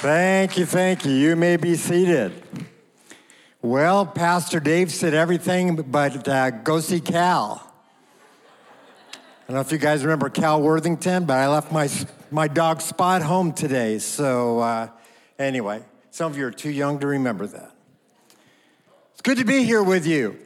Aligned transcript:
Thank 0.00 0.56
you, 0.56 0.64
thank 0.64 1.04
you. 1.04 1.12
You 1.12 1.36
may 1.36 1.58
be 1.58 1.74
seated. 1.74 2.32
Well, 3.60 4.06
Pastor 4.06 4.58
Dave 4.58 4.90
said 4.90 5.12
everything 5.12 5.76
but 5.76 6.26
uh, 6.26 6.48
go 6.52 6.80
see 6.80 7.00
Cal. 7.00 7.70
I 9.12 9.18
don't 9.46 9.56
know 9.56 9.60
if 9.60 9.70
you 9.70 9.76
guys 9.76 10.02
remember 10.02 10.30
Cal 10.30 10.62
Worthington, 10.62 11.26
but 11.26 11.36
I 11.36 11.48
left 11.48 11.70
my, 11.70 11.90
my 12.30 12.48
dog 12.48 12.80
Spot 12.80 13.20
home 13.20 13.52
today. 13.52 13.98
So, 13.98 14.60
uh, 14.60 14.88
anyway, 15.38 15.82
some 16.10 16.32
of 16.32 16.38
you 16.38 16.46
are 16.46 16.50
too 16.50 16.70
young 16.70 16.98
to 17.00 17.06
remember 17.06 17.46
that. 17.48 17.72
It's 19.12 19.20
good 19.20 19.36
to 19.36 19.44
be 19.44 19.64
here 19.64 19.82
with 19.82 20.06
you. 20.06 20.38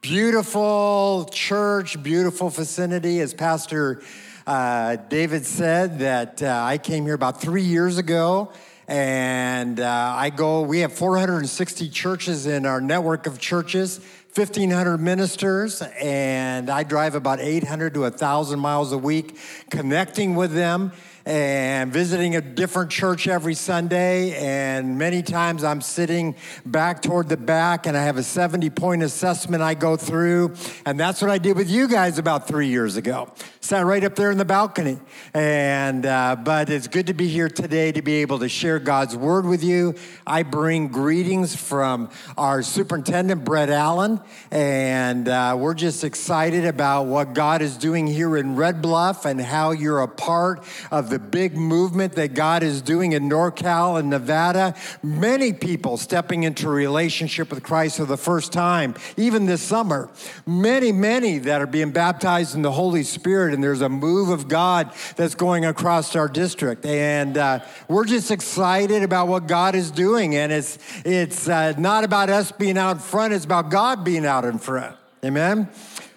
Beautiful 0.00 1.28
church, 1.30 2.02
beautiful 2.02 2.48
vicinity. 2.48 3.20
As 3.20 3.34
Pastor 3.34 4.00
uh, 4.46 4.96
David 4.96 5.44
said, 5.44 5.98
that 5.98 6.42
uh, 6.42 6.62
I 6.64 6.78
came 6.78 7.04
here 7.04 7.12
about 7.12 7.42
three 7.42 7.60
years 7.60 7.98
ago 7.98 8.52
and 8.88 9.80
uh, 9.80 10.14
I 10.16 10.30
go, 10.30 10.62
we 10.62 10.80
have 10.80 10.92
460 10.92 11.88
churches 11.88 12.46
in 12.46 12.66
our 12.66 12.80
network 12.80 13.26
of 13.26 13.38
churches, 13.38 13.98
1,500 14.34 14.98
ministers, 14.98 15.82
and 15.82 16.70
I 16.70 16.84
drive 16.84 17.14
about 17.14 17.40
800 17.40 17.94
to 17.94 18.00
1,000 18.00 18.58
miles 18.58 18.92
a 18.92 18.98
week 18.98 19.38
connecting 19.70 20.36
with 20.36 20.52
them 20.52 20.92
and 21.26 21.92
visiting 21.92 22.36
a 22.36 22.40
different 22.40 22.88
church 22.88 23.26
every 23.26 23.54
Sunday. 23.54 24.32
And 24.36 24.96
many 24.96 25.22
times 25.22 25.64
I'm 25.64 25.80
sitting 25.80 26.36
back 26.64 27.02
toward 27.02 27.28
the 27.28 27.36
back 27.36 27.86
and 27.86 27.96
I 27.96 28.04
have 28.04 28.16
a 28.16 28.22
70 28.22 28.70
point 28.70 29.02
assessment 29.02 29.60
I 29.60 29.74
go 29.74 29.96
through. 29.96 30.54
And 30.86 30.98
that's 30.98 31.20
what 31.20 31.30
I 31.30 31.38
did 31.38 31.56
with 31.56 31.68
you 31.68 31.88
guys 31.88 32.18
about 32.18 32.46
three 32.46 32.68
years 32.68 32.96
ago. 32.96 33.32
Sat 33.60 33.84
right 33.84 34.04
up 34.04 34.14
there 34.14 34.30
in 34.30 34.38
the 34.38 34.44
balcony. 34.44 35.00
And, 35.34 36.06
uh, 36.06 36.36
but 36.36 36.70
it's 36.70 36.86
good 36.86 37.08
to 37.08 37.14
be 37.14 37.26
here 37.26 37.48
today 37.48 37.90
to 37.90 38.02
be 38.02 38.14
able 38.16 38.38
to 38.38 38.48
share 38.48 38.78
God's 38.78 39.16
word 39.16 39.44
with 39.44 39.64
you. 39.64 39.96
I 40.24 40.44
bring 40.44 40.86
greetings 40.86 41.56
from 41.56 42.10
our 42.38 42.62
superintendent, 42.62 43.44
Brett 43.44 43.68
Allen. 43.68 44.20
And 44.52 45.26
uh, 45.28 45.56
we're 45.58 45.74
just 45.74 46.04
excited 46.04 46.64
about 46.64 47.06
what 47.06 47.34
God 47.34 47.62
is 47.62 47.76
doing 47.76 48.06
here 48.06 48.36
in 48.36 48.54
Red 48.54 48.80
Bluff 48.80 49.24
and 49.24 49.40
how 49.40 49.72
you're 49.72 50.02
a 50.02 50.08
part 50.08 50.62
of 50.92 51.10
the 51.10 51.15
the 51.16 51.20
big 51.20 51.56
movement 51.56 52.12
that 52.12 52.34
God 52.34 52.62
is 52.62 52.82
doing 52.82 53.12
in 53.12 53.26
NorCal 53.26 53.98
and 53.98 54.10
Nevada. 54.10 54.74
Many 55.02 55.54
people 55.54 55.96
stepping 55.96 56.42
into 56.42 56.68
relationship 56.68 57.48
with 57.48 57.62
Christ 57.62 57.96
for 57.96 58.04
the 58.04 58.18
first 58.18 58.52
time, 58.52 58.94
even 59.16 59.46
this 59.46 59.62
summer. 59.62 60.10
Many, 60.44 60.92
many 60.92 61.38
that 61.38 61.62
are 61.62 61.66
being 61.66 61.90
baptized 61.90 62.54
in 62.54 62.60
the 62.60 62.72
Holy 62.72 63.02
Spirit, 63.02 63.54
and 63.54 63.64
there's 63.64 63.80
a 63.80 63.88
move 63.88 64.28
of 64.28 64.46
God 64.46 64.92
that's 65.16 65.34
going 65.34 65.64
across 65.64 66.14
our 66.14 66.28
district. 66.28 66.84
And 66.84 67.38
uh, 67.38 67.60
we're 67.88 68.04
just 68.04 68.30
excited 68.30 69.02
about 69.02 69.26
what 69.26 69.46
God 69.46 69.74
is 69.74 69.90
doing. 69.90 70.36
And 70.36 70.52
it's, 70.52 70.78
it's 71.02 71.48
uh, 71.48 71.72
not 71.78 72.04
about 72.04 72.28
us 72.28 72.52
being 72.52 72.76
out 72.76 72.96
in 72.96 72.98
front, 73.02 73.32
it's 73.32 73.46
about 73.46 73.70
God 73.70 74.04
being 74.04 74.26
out 74.26 74.44
in 74.44 74.58
front. 74.58 74.94
Amen? 75.24 75.70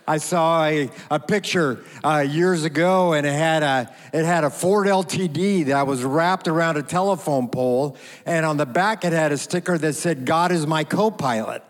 I 0.10 0.18
saw 0.18 0.66
a, 0.66 0.90
a 1.12 1.20
picture 1.20 1.84
uh, 2.04 2.26
years 2.28 2.64
ago, 2.64 3.14
and 3.14 3.28
it 3.28 3.34
had 3.34 3.62
a 3.62 3.94
it 4.12 4.26
had 4.26 4.44
a 4.44 4.50
Ford 4.50 4.88
LTD 4.88 5.68
that 5.68 5.86
was 5.86 6.04
wrapped 6.04 6.48
around 6.48 6.78
a 6.78 6.82
telephone 6.82 7.48
pole, 7.48 7.96
and 8.26 8.44
on 8.44 8.58
the 8.58 8.66
back 8.66 9.06
it 9.06 9.14
had 9.14 9.32
a 9.32 9.38
sticker 9.38 9.78
that 9.78 9.94
said 9.94 10.26
"God 10.26 10.52
is 10.52 10.66
my 10.66 10.84
co-pilot." 10.84 11.64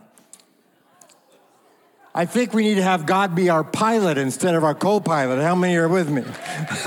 I 2.14 2.26
think 2.26 2.56
we 2.56 2.64
need 2.64 2.76
to 2.76 2.84
have 2.84 3.06
God 3.06 3.36
be 3.36 3.50
our 3.50 3.64
pilot 3.64 4.18
instead 4.18 4.56
of 4.56 4.64
our 4.64 4.74
co 4.74 5.00
pilot. 5.00 5.44
How 5.44 5.54
many 5.54 5.76
are 5.76 5.88
with 5.88 6.10
me? 6.10 6.22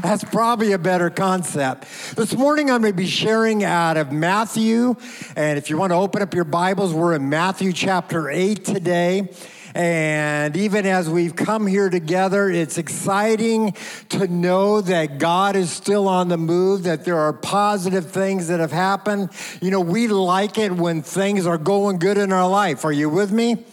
That's 0.00 0.24
probably 0.24 0.72
a 0.72 0.78
better 0.78 1.08
concept. 1.08 1.86
This 2.16 2.34
morning 2.34 2.68
I'm 2.68 2.80
going 2.80 2.92
to 2.92 2.96
be 2.96 3.06
sharing 3.06 3.62
out 3.62 3.96
of 3.96 4.10
Matthew. 4.10 4.96
And 5.36 5.56
if 5.56 5.70
you 5.70 5.76
want 5.76 5.92
to 5.92 5.96
open 5.96 6.20
up 6.20 6.34
your 6.34 6.42
Bibles, 6.42 6.92
we're 6.92 7.14
in 7.14 7.28
Matthew 7.28 7.72
chapter 7.72 8.28
8 8.28 8.64
today. 8.64 9.28
And 9.74 10.56
even 10.56 10.86
as 10.86 11.08
we've 11.08 11.34
come 11.34 11.66
here 11.66 11.88
together, 11.88 12.50
it's 12.50 12.78
exciting 12.78 13.74
to 14.10 14.26
know 14.28 14.80
that 14.80 15.18
God 15.18 15.56
is 15.56 15.70
still 15.70 16.08
on 16.08 16.28
the 16.28 16.36
move, 16.36 16.82
that 16.84 17.04
there 17.04 17.18
are 17.18 17.32
positive 17.32 18.10
things 18.10 18.48
that 18.48 18.60
have 18.60 18.72
happened. 18.72 19.30
You 19.60 19.70
know, 19.70 19.80
we 19.80 20.08
like 20.08 20.58
it 20.58 20.72
when 20.72 21.02
things 21.02 21.46
are 21.46 21.58
going 21.58 21.98
good 21.98 22.18
in 22.18 22.32
our 22.32 22.48
life. 22.48 22.84
Are 22.84 22.92
you 22.92 23.08
with 23.08 23.32
me? 23.32 23.64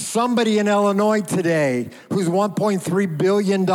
Somebody 0.00 0.58
in 0.58 0.66
Illinois 0.66 1.20
today 1.20 1.90
who's 2.08 2.26
$1.3 2.26 3.18
billion 3.18 3.66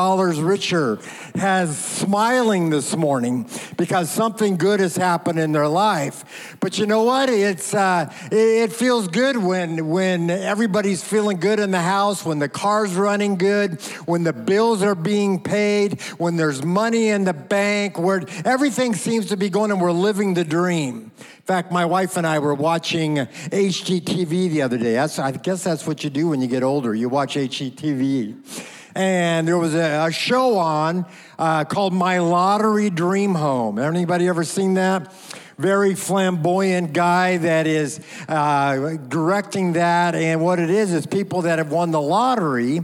richer 0.43 0.99
has 1.35 1.77
smiling 1.77 2.71
this 2.71 2.95
morning 2.95 3.47
because 3.77 4.09
something 4.09 4.57
good 4.57 4.79
has 4.79 4.97
happened 4.97 5.37
in 5.37 5.51
their 5.51 5.67
life. 5.67 6.57
But 6.59 6.79
you 6.79 6.87
know 6.87 7.03
what? 7.03 7.29
It's, 7.29 7.75
uh, 7.75 8.11
it 8.31 8.73
feels 8.73 9.07
good 9.07 9.37
when, 9.37 9.87
when 9.87 10.31
everybody's 10.31 11.03
feeling 11.03 11.37
good 11.37 11.59
in 11.59 11.69
the 11.69 11.81
house, 11.81 12.25
when 12.25 12.39
the 12.39 12.49
car's 12.49 12.95
running 12.95 13.35
good, 13.35 13.79
when 14.05 14.23
the 14.23 14.33
bills 14.33 14.81
are 14.81 14.95
being 14.95 15.39
paid, 15.39 16.01
when 16.17 16.37
there's 16.37 16.65
money 16.65 17.09
in 17.09 17.23
the 17.23 17.33
bank, 17.33 17.99
where 17.99 18.23
everything 18.43 18.95
seems 18.95 19.27
to 19.27 19.37
be 19.37 19.49
going 19.49 19.69
and 19.69 19.79
we're 19.79 19.91
living 19.91 20.33
the 20.33 20.43
dream. 20.43 21.11
In 21.45 21.47
fact, 21.47 21.72
my 21.72 21.85
wife 21.85 22.17
and 22.17 22.25
I 22.25 22.39
were 22.39 22.56
watching 22.56 23.17
HGTV 23.17 24.50
the 24.50 24.63
other 24.63 24.79
day. 24.79 24.94
That's, 24.94 25.19
I 25.19 25.29
guess 25.29 25.63
that's 25.63 25.85
what 25.85 26.03
you 26.03 26.09
do 26.09 26.29
when 26.29 26.41
you 26.41 26.47
get 26.47 26.63
older. 26.63 26.95
You 26.95 27.07
watch 27.07 27.35
HGTV. 27.35 28.66
And 28.95 29.47
there 29.47 29.59
was 29.59 29.75
a, 29.75 30.07
a 30.07 30.11
show 30.11 30.57
on 30.57 31.05
uh, 31.38 31.66
called 31.66 31.94
My 31.94 32.17
Lottery 32.17 32.89
Dream 32.89 33.35
Home. 33.35 33.78
Anybody 33.78 34.28
ever 34.28 34.44
seen 34.44 34.73
that? 34.73 35.13
Very 35.57 35.95
flamboyant 35.95 36.93
guy 36.93 37.38
that 37.38 37.67
is 37.67 37.99
uh, 38.27 38.97
directing 39.07 39.73
that. 39.73 40.16
And 40.16 40.41
what 40.41 40.59
it 40.59 40.69
is, 40.69 40.93
is 40.93 41.05
people 41.05 41.43
that 41.43 41.59
have 41.59 41.71
won 41.71 41.91
the 41.91 42.01
lottery, 42.01 42.81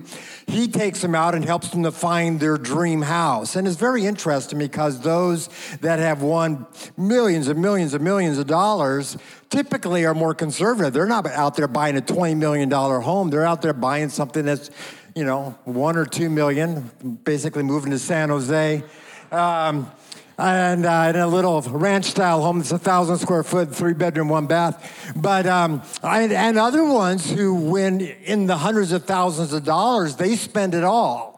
he 0.47 0.67
takes 0.67 1.01
them 1.01 1.15
out 1.15 1.35
and 1.35 1.45
helps 1.45 1.69
them 1.69 1.83
to 1.83 1.91
find 1.91 2.39
their 2.39 2.57
dream 2.57 3.01
house. 3.01 3.55
And 3.55 3.67
it's 3.67 3.77
very 3.77 4.05
interesting 4.05 4.59
because 4.59 5.01
those 5.01 5.49
that 5.81 5.99
have 5.99 6.21
won 6.21 6.65
millions 6.97 7.47
and 7.47 7.61
millions 7.61 7.93
and 7.93 8.03
millions 8.03 8.37
of 8.37 8.47
dollars 8.47 9.17
typically 9.49 10.05
are 10.05 10.13
more 10.13 10.33
conservative. 10.33 10.93
They're 10.93 11.05
not 11.05 11.25
out 11.27 11.55
there 11.55 11.67
buying 11.67 11.97
a 11.97 12.01
$20 12.01 12.37
million 12.37 12.69
home, 12.71 13.29
they're 13.29 13.45
out 13.45 13.61
there 13.61 13.73
buying 13.73 14.09
something 14.09 14.45
that's, 14.45 14.71
you 15.15 15.25
know, 15.25 15.57
one 15.65 15.97
or 15.97 16.05
two 16.05 16.29
million, 16.29 16.89
basically 17.23 17.63
moving 17.63 17.91
to 17.91 17.99
San 17.99 18.29
Jose. 18.29 18.83
Um, 19.31 19.91
and 20.41 20.85
uh, 20.85 21.07
in 21.09 21.15
a 21.15 21.27
little 21.27 21.61
ranch 21.61 22.05
style 22.05 22.41
home 22.41 22.59
that's 22.59 22.71
a 22.71 22.79
thousand 22.79 23.17
square 23.17 23.43
foot, 23.43 23.73
three 23.73 23.93
bedroom, 23.93 24.29
one 24.29 24.47
bath. 24.47 25.13
But, 25.15 25.45
um, 25.45 25.83
I, 26.01 26.23
and 26.23 26.57
other 26.57 26.83
ones 26.83 27.29
who 27.29 27.53
win 27.53 28.01
in 28.01 28.47
the 28.47 28.57
hundreds 28.57 28.91
of 28.91 29.05
thousands 29.05 29.53
of 29.53 29.63
dollars, 29.63 30.15
they 30.15 30.35
spend 30.35 30.73
it 30.73 30.83
all. 30.83 31.31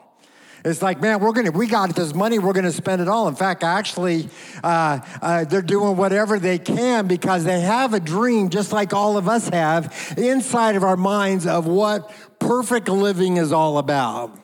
It's 0.65 0.81
like, 0.81 1.01
man, 1.01 1.19
we're 1.19 1.33
gonna, 1.33 1.51
we 1.51 1.67
got 1.67 1.93
this 1.93 2.13
money, 2.13 2.39
we're 2.39 2.53
gonna 2.53 2.71
spend 2.71 3.01
it 3.01 3.09
all. 3.09 3.27
In 3.27 3.35
fact, 3.35 3.63
actually, 3.63 4.29
uh, 4.63 4.99
uh, 5.21 5.43
they're 5.43 5.61
doing 5.61 5.97
whatever 5.97 6.39
they 6.39 6.57
can 6.57 7.07
because 7.07 7.43
they 7.43 7.59
have 7.59 7.93
a 7.93 7.99
dream, 7.99 8.47
just 8.47 8.71
like 8.71 8.93
all 8.93 9.17
of 9.17 9.27
us 9.27 9.49
have, 9.49 10.15
inside 10.17 10.77
of 10.77 10.83
our 10.83 10.95
minds 10.95 11.45
of 11.45 11.67
what 11.67 12.09
perfect 12.39 12.87
living 12.87 13.35
is 13.35 13.51
all 13.51 13.77
about. 13.77 14.39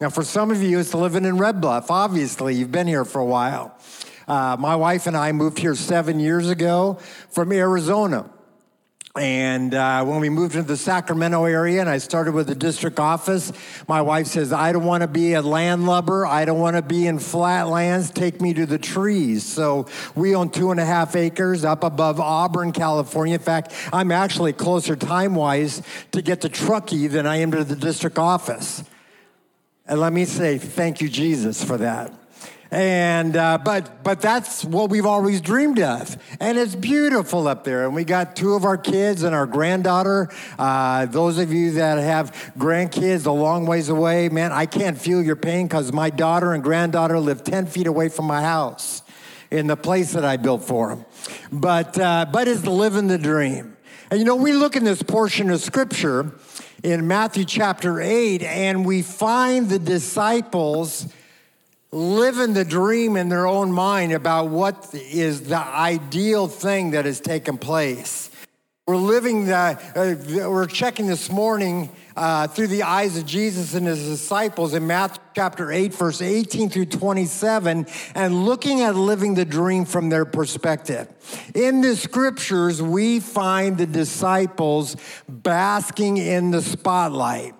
Now, 0.00 0.08
for 0.08 0.24
some 0.24 0.50
of 0.50 0.62
you, 0.62 0.78
it's 0.80 0.94
living 0.94 1.26
in 1.26 1.36
Red 1.36 1.60
Bluff. 1.60 1.90
Obviously, 1.90 2.54
you've 2.54 2.72
been 2.72 2.86
here 2.86 3.04
for 3.04 3.20
a 3.20 3.24
while. 3.24 3.76
Uh, 4.30 4.56
my 4.60 4.76
wife 4.76 5.08
and 5.08 5.16
I 5.16 5.32
moved 5.32 5.58
here 5.58 5.74
seven 5.74 6.20
years 6.20 6.50
ago 6.50 7.00
from 7.30 7.50
Arizona. 7.50 8.30
And 9.16 9.74
uh, 9.74 10.04
when 10.04 10.20
we 10.20 10.28
moved 10.28 10.54
into 10.54 10.68
the 10.68 10.76
Sacramento 10.76 11.46
area 11.46 11.80
and 11.80 11.90
I 11.90 11.98
started 11.98 12.32
with 12.32 12.46
the 12.46 12.54
district 12.54 13.00
office, 13.00 13.52
my 13.88 14.00
wife 14.02 14.28
says, 14.28 14.52
I 14.52 14.70
don't 14.70 14.84
want 14.84 15.00
to 15.00 15.08
be 15.08 15.32
a 15.32 15.42
landlubber. 15.42 16.24
I 16.26 16.44
don't 16.44 16.60
want 16.60 16.76
to 16.76 16.82
be 16.82 17.08
in 17.08 17.18
flat 17.18 17.66
lands. 17.66 18.12
Take 18.12 18.40
me 18.40 18.54
to 18.54 18.66
the 18.66 18.78
trees. 18.78 19.44
So 19.44 19.88
we 20.14 20.36
own 20.36 20.50
two 20.50 20.70
and 20.70 20.78
a 20.78 20.86
half 20.86 21.16
acres 21.16 21.64
up 21.64 21.82
above 21.82 22.20
Auburn, 22.20 22.70
California. 22.70 23.34
In 23.34 23.40
fact, 23.40 23.72
I'm 23.92 24.12
actually 24.12 24.52
closer 24.52 24.94
time 24.94 25.34
wise 25.34 25.82
to 26.12 26.22
get 26.22 26.42
to 26.42 26.48
Truckee 26.48 27.08
than 27.08 27.26
I 27.26 27.38
am 27.38 27.50
to 27.50 27.64
the 27.64 27.74
district 27.74 28.16
office. 28.16 28.84
And 29.86 29.98
let 29.98 30.12
me 30.12 30.24
say 30.24 30.56
thank 30.56 31.00
you, 31.00 31.08
Jesus, 31.08 31.64
for 31.64 31.78
that. 31.78 32.19
And 32.70 33.36
uh, 33.36 33.58
but 33.58 34.04
but 34.04 34.20
that's 34.20 34.64
what 34.64 34.90
we've 34.90 35.06
always 35.06 35.40
dreamed 35.40 35.80
of, 35.80 36.16
and 36.38 36.56
it's 36.56 36.76
beautiful 36.76 37.48
up 37.48 37.64
there. 37.64 37.84
And 37.84 37.96
we 37.96 38.04
got 38.04 38.36
two 38.36 38.54
of 38.54 38.64
our 38.64 38.78
kids 38.78 39.24
and 39.24 39.34
our 39.34 39.46
granddaughter. 39.46 40.28
Uh, 40.56 41.06
those 41.06 41.38
of 41.38 41.52
you 41.52 41.72
that 41.72 41.98
have 41.98 42.30
grandkids 42.56 43.26
a 43.26 43.32
long 43.32 43.66
ways 43.66 43.88
away, 43.88 44.28
man, 44.28 44.52
I 44.52 44.66
can't 44.66 44.96
feel 44.96 45.20
your 45.20 45.34
pain 45.34 45.66
because 45.66 45.92
my 45.92 46.10
daughter 46.10 46.52
and 46.52 46.62
granddaughter 46.62 47.18
live 47.18 47.42
ten 47.42 47.66
feet 47.66 47.88
away 47.88 48.08
from 48.08 48.26
my 48.26 48.40
house, 48.40 49.02
in 49.50 49.66
the 49.66 49.76
place 49.76 50.12
that 50.12 50.24
I 50.24 50.36
built 50.36 50.62
for 50.62 50.90
them. 50.90 51.04
But 51.50 51.98
uh, 51.98 52.26
but 52.32 52.46
it's 52.46 52.66
living 52.66 53.08
the 53.08 53.18
dream. 53.18 53.76
And 54.12 54.20
you 54.20 54.24
know, 54.24 54.36
we 54.36 54.52
look 54.52 54.76
in 54.76 54.84
this 54.84 55.02
portion 55.02 55.50
of 55.50 55.60
scripture 55.60 56.32
in 56.84 57.08
Matthew 57.08 57.44
chapter 57.44 58.00
8, 58.00 58.42
and 58.42 58.86
we 58.86 59.02
find 59.02 59.68
the 59.68 59.78
disciples 59.78 61.08
living 61.92 62.54
the 62.54 62.64
dream 62.64 63.16
in 63.16 63.28
their 63.28 63.46
own 63.46 63.72
mind 63.72 64.12
about 64.12 64.48
what 64.48 64.94
is 64.94 65.42
the 65.42 65.58
ideal 65.58 66.46
thing 66.46 66.92
that 66.92 67.04
has 67.04 67.20
taken 67.20 67.58
place. 67.58 68.30
We're 68.86 68.96
living 68.96 69.46
the, 69.46 69.54
uh, 69.54 70.50
we're 70.50 70.66
checking 70.66 71.06
this 71.06 71.30
morning 71.30 71.90
uh, 72.16 72.48
through 72.48 72.68
the 72.68 72.82
eyes 72.82 73.16
of 73.16 73.24
Jesus 73.24 73.74
and 73.74 73.86
his 73.86 74.04
disciples 74.04 74.74
in 74.74 74.86
Matthew 74.86 75.22
chapter 75.34 75.70
8, 75.70 75.94
verse 75.94 76.20
18 76.20 76.70
through 76.70 76.86
27, 76.86 77.86
and 78.16 78.44
looking 78.44 78.80
at 78.80 78.96
living 78.96 79.34
the 79.34 79.44
dream 79.44 79.84
from 79.84 80.08
their 80.08 80.24
perspective. 80.24 81.08
In 81.54 81.82
the 81.82 81.94
scriptures, 81.94 82.82
we 82.82 83.20
find 83.20 83.78
the 83.78 83.86
disciples 83.86 84.96
basking 85.28 86.16
in 86.16 86.50
the 86.50 86.60
spotlight. 86.60 87.54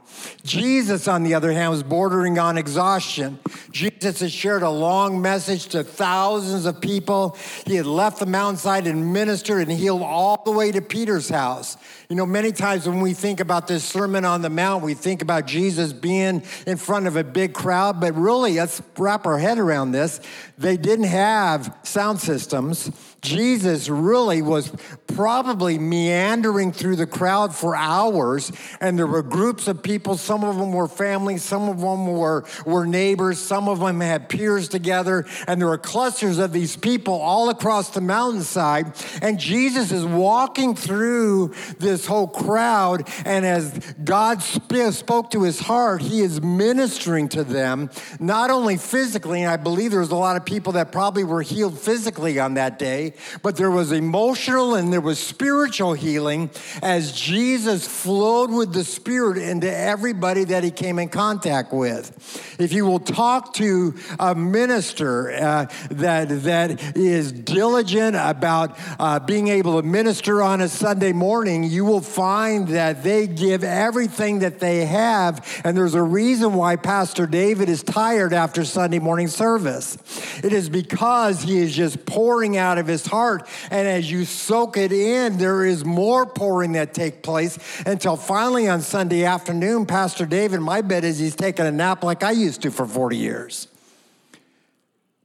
Jesus, 0.45 1.09
on 1.09 1.23
the 1.23 1.35
other 1.35 1.53
hand, 1.53 1.71
was 1.71 1.83
bordering 1.83 2.39
on 2.39 2.59
exhaustion. 2.59 3.39
Jesus 3.71 4.21
had 4.21 4.33
shared 4.33 4.63
a 4.63 4.71
long 4.71 5.21
message 5.21 5.67
to 5.69 5.85
thousands 5.85 6.67
of 6.67 6.81
people. 6.81 7.37
He 7.67 7.77
had 7.77 7.87
left 7.87 8.19
the 8.19 8.27
mountainside 8.27 8.87
and 8.87 9.13
ministered 9.13 9.69
and 9.69 9.77
healed 9.77 10.03
all 10.03 10.43
the 10.45 10.51
way 10.51 10.73
to 10.73 10.81
Peter's 10.81 11.29
house. 11.29 11.77
You 12.09 12.17
know, 12.17 12.27
many 12.27 12.53
times 12.53 12.89
when 12.89 13.01
we 13.01 13.13
think 13.13 13.41
about 13.41 13.69
this 13.69 13.85
Sermon 13.85 14.25
on 14.25 14.43
the 14.43 14.51
Mount, 14.51 14.83
we 14.83 14.95
think 14.95 15.23
about 15.23 15.47
Jesus 15.47 15.93
being 15.93 16.43
in 16.67 16.77
front 16.77 17.07
of 17.07 17.17
a 17.17 17.25
big 17.25 17.55
crowd, 17.55 18.01
but 18.01 18.15
really, 18.15 18.55
let's 18.55 18.83
wrap 18.99 19.27
our 19.27 19.39
head 19.39 19.59
around 19.59 19.93
this. 19.93 20.21
They 20.59 20.77
didn't 20.77 21.07
have 21.07 21.77
sound 21.83 22.21
systems. 22.21 22.91
Jesus 23.21 23.89
really 23.89 24.41
was 24.41 24.73
probably 25.09 25.79
meandering 25.79 26.73
through 26.73 26.97
the 26.97 27.07
crowd 27.07 27.55
for 27.55 27.77
hours, 27.77 28.51
and 28.81 28.99
there 28.99 29.07
were 29.07 29.23
groups 29.23 29.69
of 29.69 29.83
people. 29.83 30.17
Some 30.17 30.45
of 30.45 30.57
them 30.57 30.73
were 30.73 30.89
family, 30.89 31.37
some 31.37 31.69
of 31.69 31.81
them 31.81 32.07
were, 32.07 32.45
were 32.65 32.87
neighbors, 32.87 33.39
some 33.39 33.69
of 33.69 33.81
them 33.81 34.01
had 34.01 34.29
peers 34.29 34.69
together, 34.69 35.27
and 35.47 35.61
there 35.61 35.69
were 35.69 35.79
clusters 35.79 36.39
of 36.39 36.53
these 36.53 36.77
people 36.77 37.15
all 37.15 37.51
across 37.51 37.91
the 37.91 38.01
mountainside. 38.01 38.95
And 39.21 39.39
Jesus 39.39 39.93
is 39.93 40.05
walking 40.05 40.75
through 40.75 41.53
this 41.79 42.07
whole 42.07 42.29
crowd, 42.29 43.09
and 43.25 43.45
as 43.45 43.95
God 44.03 44.43
spoke 44.43 45.31
to 45.31 45.43
his 45.43 45.61
heart, 45.61 46.01
he 46.01 46.21
is 46.21 46.41
ministering 46.41 47.29
to 47.31 47.45
them, 47.45 47.91
not 48.19 48.51
only 48.51 48.77
physically, 48.77 49.43
and 49.43 49.51
I 49.51 49.57
believe 49.57 49.91
there 49.91 50.01
was 50.01 50.11
a 50.11 50.17
lot 50.17 50.37
of 50.37 50.45
people 50.45 50.75
that 50.75 50.93
probably 50.93 51.25
were 51.25 51.43
healed 51.43 51.79
physically 51.79 52.39
on 52.39 52.55
that 52.55 52.79
day 52.79 53.10
but 53.43 53.57
there 53.57 53.71
was 53.71 53.93
emotional 53.93 54.75
and 54.75 54.93
there 54.93 55.01
was 55.01 55.19
spiritual 55.19 55.95
healing 55.95 56.51
as 56.83 57.13
Jesus 57.13 57.87
flowed 57.87 58.51
with 58.51 58.73
the 58.73 58.85
Spirit 58.85 59.39
into 59.39 59.75
everybody 59.75 60.45
that 60.45 60.65
he 60.65 60.71
came 60.71 60.99
in 60.99 61.09
contact 61.09 61.73
with. 61.73 62.57
If 62.59 62.73
you 62.73 62.85
will 62.87 63.01
talk 63.01 63.55
to 63.55 63.95
a 64.19 64.35
minister 64.35 65.33
uh, 65.33 65.67
that, 65.91 66.29
that 66.45 66.97
is 66.97 67.33
diligent 67.33 68.17
about 68.17 68.79
uh, 68.99 69.19
being 69.19 69.49
able 69.49 69.81
to 69.81 69.87
minister 69.87 70.43
on 70.43 70.61
a 70.61 70.69
Sunday 70.69 71.13
morning, 71.13 71.65
you 71.65 71.85
will 71.85 72.01
find 72.01 72.69
that 72.69 73.03
they 73.03 73.27
give 73.27 73.65
everything 73.65 74.41
that 74.41 74.61
they 74.61 74.85
have. 74.85 75.63
And 75.65 75.77
there's 75.77 75.95
a 75.95 76.03
reason 76.03 76.55
why 76.55 76.77
Pastor 76.77 77.27
David 77.27 77.69
is 77.69 77.83
tired 77.83 78.33
after 78.33 78.65
Sunday 78.65 78.99
morning 78.99 79.29
service. 79.29 79.97
It 80.45 80.53
is 80.53 80.69
because 80.69 81.43
he 81.43 81.59
is 81.59 81.75
just 81.75 82.05
pouring 82.07 82.57
out 82.57 82.79
of 82.79 82.87
his 82.87 83.00
his 83.03 83.11
heart. 83.11 83.49
And 83.71 83.87
as 83.87 84.11
you 84.11 84.25
soak 84.25 84.77
it 84.77 84.93
in, 84.93 85.39
there 85.39 85.65
is 85.65 85.85
more 85.85 86.27
pouring 86.27 86.73
that 86.73 86.95
take 86.95 87.23
place 87.23 87.59
until 87.87 88.17
finally 88.17 88.69
on 88.69 88.81
Sunday 88.81 89.25
afternoon, 89.25 89.87
Pastor 89.87 90.27
David, 90.27 90.61
my 90.61 90.81
bet 90.81 91.05
is 91.05 91.19
he's 91.19 91.37
taking 91.37 91.67
a 91.67 91.73
nap 91.73 92.05
like 92.05 92.23
I 92.23 92.33
used 92.33 92.63
to 92.63 92.71
for 92.71 92.87
40 92.87 93.17
years. 93.17 93.69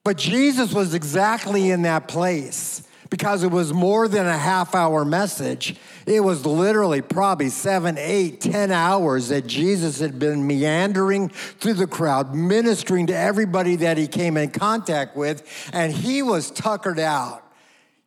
But 0.04 0.18
Jesus 0.18 0.72
was 0.72 0.94
exactly 0.94 1.72
in 1.72 1.82
that 1.84 2.08
place 2.08 2.84
because 3.10 3.44
it 3.44 3.52
was 3.52 3.74
more 3.74 4.08
than 4.08 4.26
a 4.28 4.38
half 4.38 4.76
hour 4.76 5.06
message. 5.06 5.76
It 6.06 6.20
was 6.20 6.46
literally 6.46 7.02
probably 7.02 7.50
seven, 7.50 7.98
eight, 7.98 8.42
ten 8.42 8.72
hours 8.72 9.30
that 9.30 9.48
Jesus 9.48 10.00
had 10.00 10.20
been 10.20 10.46
meandering 10.46 11.30
through 11.30 11.76
the 11.76 11.88
crowd, 11.88 12.36
ministering 12.36 13.08
to 13.08 13.18
everybody 13.18 13.78
that 13.78 13.98
he 13.98 14.08
came 14.08 14.38
in 14.38 14.52
contact 14.52 15.16
with, 15.16 15.70
and 15.74 15.94
he 15.94 16.22
was 16.22 16.52
tuckered 16.52 17.00
out. 17.00 17.45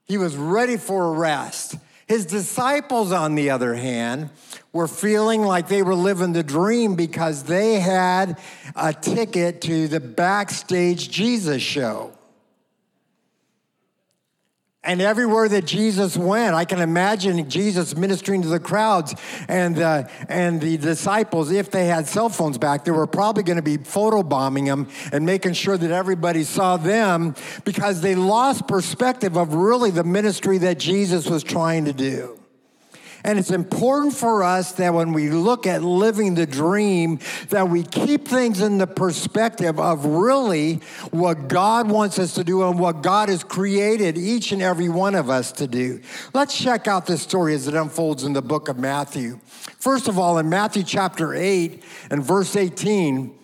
He 0.09 0.19
was 0.19 0.37
ready 0.37 0.79
for 0.79 1.05
a 1.05 1.13
rest. 1.13 1.77
His 2.07 2.25
disciples, 2.25 3.13
on 3.13 3.35
the 3.35 3.51
other 3.51 3.75
hand, 3.75 4.31
were 4.73 4.89
feeling 4.89 5.43
like 5.43 5.69
they 5.69 5.83
were 5.83 5.95
living 5.95 6.33
the 6.33 6.43
dream 6.43 6.97
because 6.97 7.45
they 7.45 7.79
had 7.79 8.39
a 8.75 8.95
ticket 8.95 9.61
to 9.63 9.87
the 9.87 10.01
backstage 10.01 11.11
Jesus 11.11 11.63
show. 11.63 12.18
And 14.89 15.03
everywhere 15.03 15.51
that 15.51 15.67
Jesus 15.67 16.17
went, 16.17 16.55
I 16.55 16.65
can 16.65 16.81
imagine 16.81 17.51
Jesus 17.51 17.95
ministering 17.95 18.41
to 18.41 18.49
the 18.49 18.59
crowds 18.59 19.15
and, 19.47 19.79
uh, 19.79 20.09
and 20.31 20.63
the 20.63 20.79
disciples, 20.79 21.51
if 21.51 21.71
they 21.71 21.85
had 21.85 22.07
cell 22.07 22.31
phones 22.31 22.57
back, 22.57 22.87
they 22.87 22.91
were 22.91 23.07
probably 23.07 23.43
going 23.43 23.57
to 23.57 23.63
be 23.63 23.77
photobombing 23.77 24.65
them 24.65 24.89
and 25.13 25.27
making 25.27 25.53
sure 25.53 25.77
that 25.77 25.91
everybody 25.91 26.43
saw 26.43 26.79
them 26.79 27.35
because 27.67 28.01
they 28.01 28.15
lost 28.15 28.67
perspective 28.67 29.37
of 29.37 29.53
really 29.53 29.91
the 29.91 30.05
ministry 30.05 30.57
that 30.57 30.79
Jesus 30.79 31.29
was 31.29 31.43
trying 31.43 31.85
to 31.85 31.93
do. 31.93 32.38
And 33.29 33.39
it's 33.39 33.51
important 33.51 34.15
for 34.15 34.43
us 34.43 34.73
that 34.73 34.95
when 34.95 35.13
we 35.13 35.29
look 35.29 35.67
at 35.67 35.83
living 35.83 36.35
the 36.35 36.47
dream, 36.47 37.19
that 37.51 37.69
we 37.69 37.83
keep 37.83 38.27
things 38.27 38.63
in 38.63 38.79
the 38.79 38.87
perspective 38.87 39.79
of 39.79 40.07
really 40.07 40.77
what 41.11 41.47
God 41.47 41.91
wants 41.91 42.19
us 42.19 42.33
to 42.37 42.43
do 42.43 42.67
and 42.67 42.81
what 42.81 43.03
God 43.03 43.29
has 43.29 43.45
created 43.45 44.17
each 44.17 44.51
and 44.53 44.63
every 44.63 44.89
one 44.89 45.15
of 45.15 45.29
us 45.29 45.53
to 45.53 45.67
do. 45.67 46.01
Let's 46.33 46.57
check 46.57 46.89
out 46.89 47.05
this 47.05 47.21
story 47.21 47.53
as 47.53 47.69
it 47.69 47.75
unfolds 47.75 48.25
in 48.25 48.33
the 48.33 48.41
book 48.41 48.71
of 48.71 48.79
Matthew. 48.79 49.41
First 49.77 50.09
of 50.09 50.19
all, 50.19 50.39
in 50.39 50.49
Matthew 50.49 50.83
chapter 50.83 51.35
8 51.35 51.83
and 52.11 52.25
verse 52.25 52.57
18, 52.57 53.38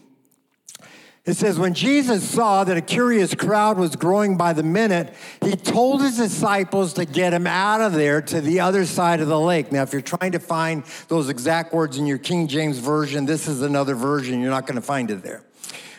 it 1.27 1.35
says, 1.39 1.59
when 1.59 1.73
Jesus 1.73 2.29
saw 2.29 2.65
that 2.65 2.77
a 2.77 2.83
curious 2.83 3.35
crowd 3.35 3.79
was 3.79 3.97
growing 3.97 4.37
by 4.37 4.53
the 4.53 4.63
minute, 4.63 5.15
he 5.41 5.57
told 5.57 6.03
his 6.03 6.19
disciples 6.19 6.93
to 6.95 7.07
get 7.07 7.33
him 7.33 7.47
out 7.47 7.81
of 7.81 7.95
there 7.95 8.21
to 8.21 8.43
the 8.43 8.61
other 8.61 8.85
side 8.85 9.21
of 9.21 9.29
the 9.29 9.41
lake. 9.41 9.73
Now, 9.73 9.83
if 9.83 9.93
you're 9.93 10.03
trying 10.03 10.33
to 10.33 10.39
find 10.39 10.85
those 11.09 11.31
exact 11.31 11.73
words 11.73 11.97
in 11.97 12.07
your 12.07 12.19
King 12.19 12.47
James 12.47 12.79
Version, 12.79 13.25
this 13.25 13.49
is 13.49 13.63
another 13.63 13.95
version. 13.95 14.43
You're 14.43 14.51
not 14.51 14.67
going 14.67 14.77
to 14.77 14.83
find 14.87 15.11
it 15.11 15.23
there. 15.23 15.43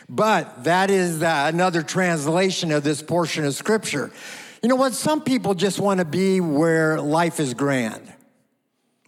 But 0.08 0.62
that 0.62 0.90
is 0.90 1.20
another 1.20 1.82
translation 1.82 2.70
of 2.70 2.84
this 2.84 3.02
portion 3.02 3.44
of 3.44 3.54
Scripture. 3.54 4.12
You 4.62 4.68
know 4.68 4.76
what? 4.76 4.94
Some 4.94 5.22
people 5.22 5.54
just 5.54 5.80
want 5.80 5.98
to 5.98 6.04
be 6.04 6.40
where 6.40 7.00
life 7.00 7.40
is 7.40 7.52
grand. 7.52 8.12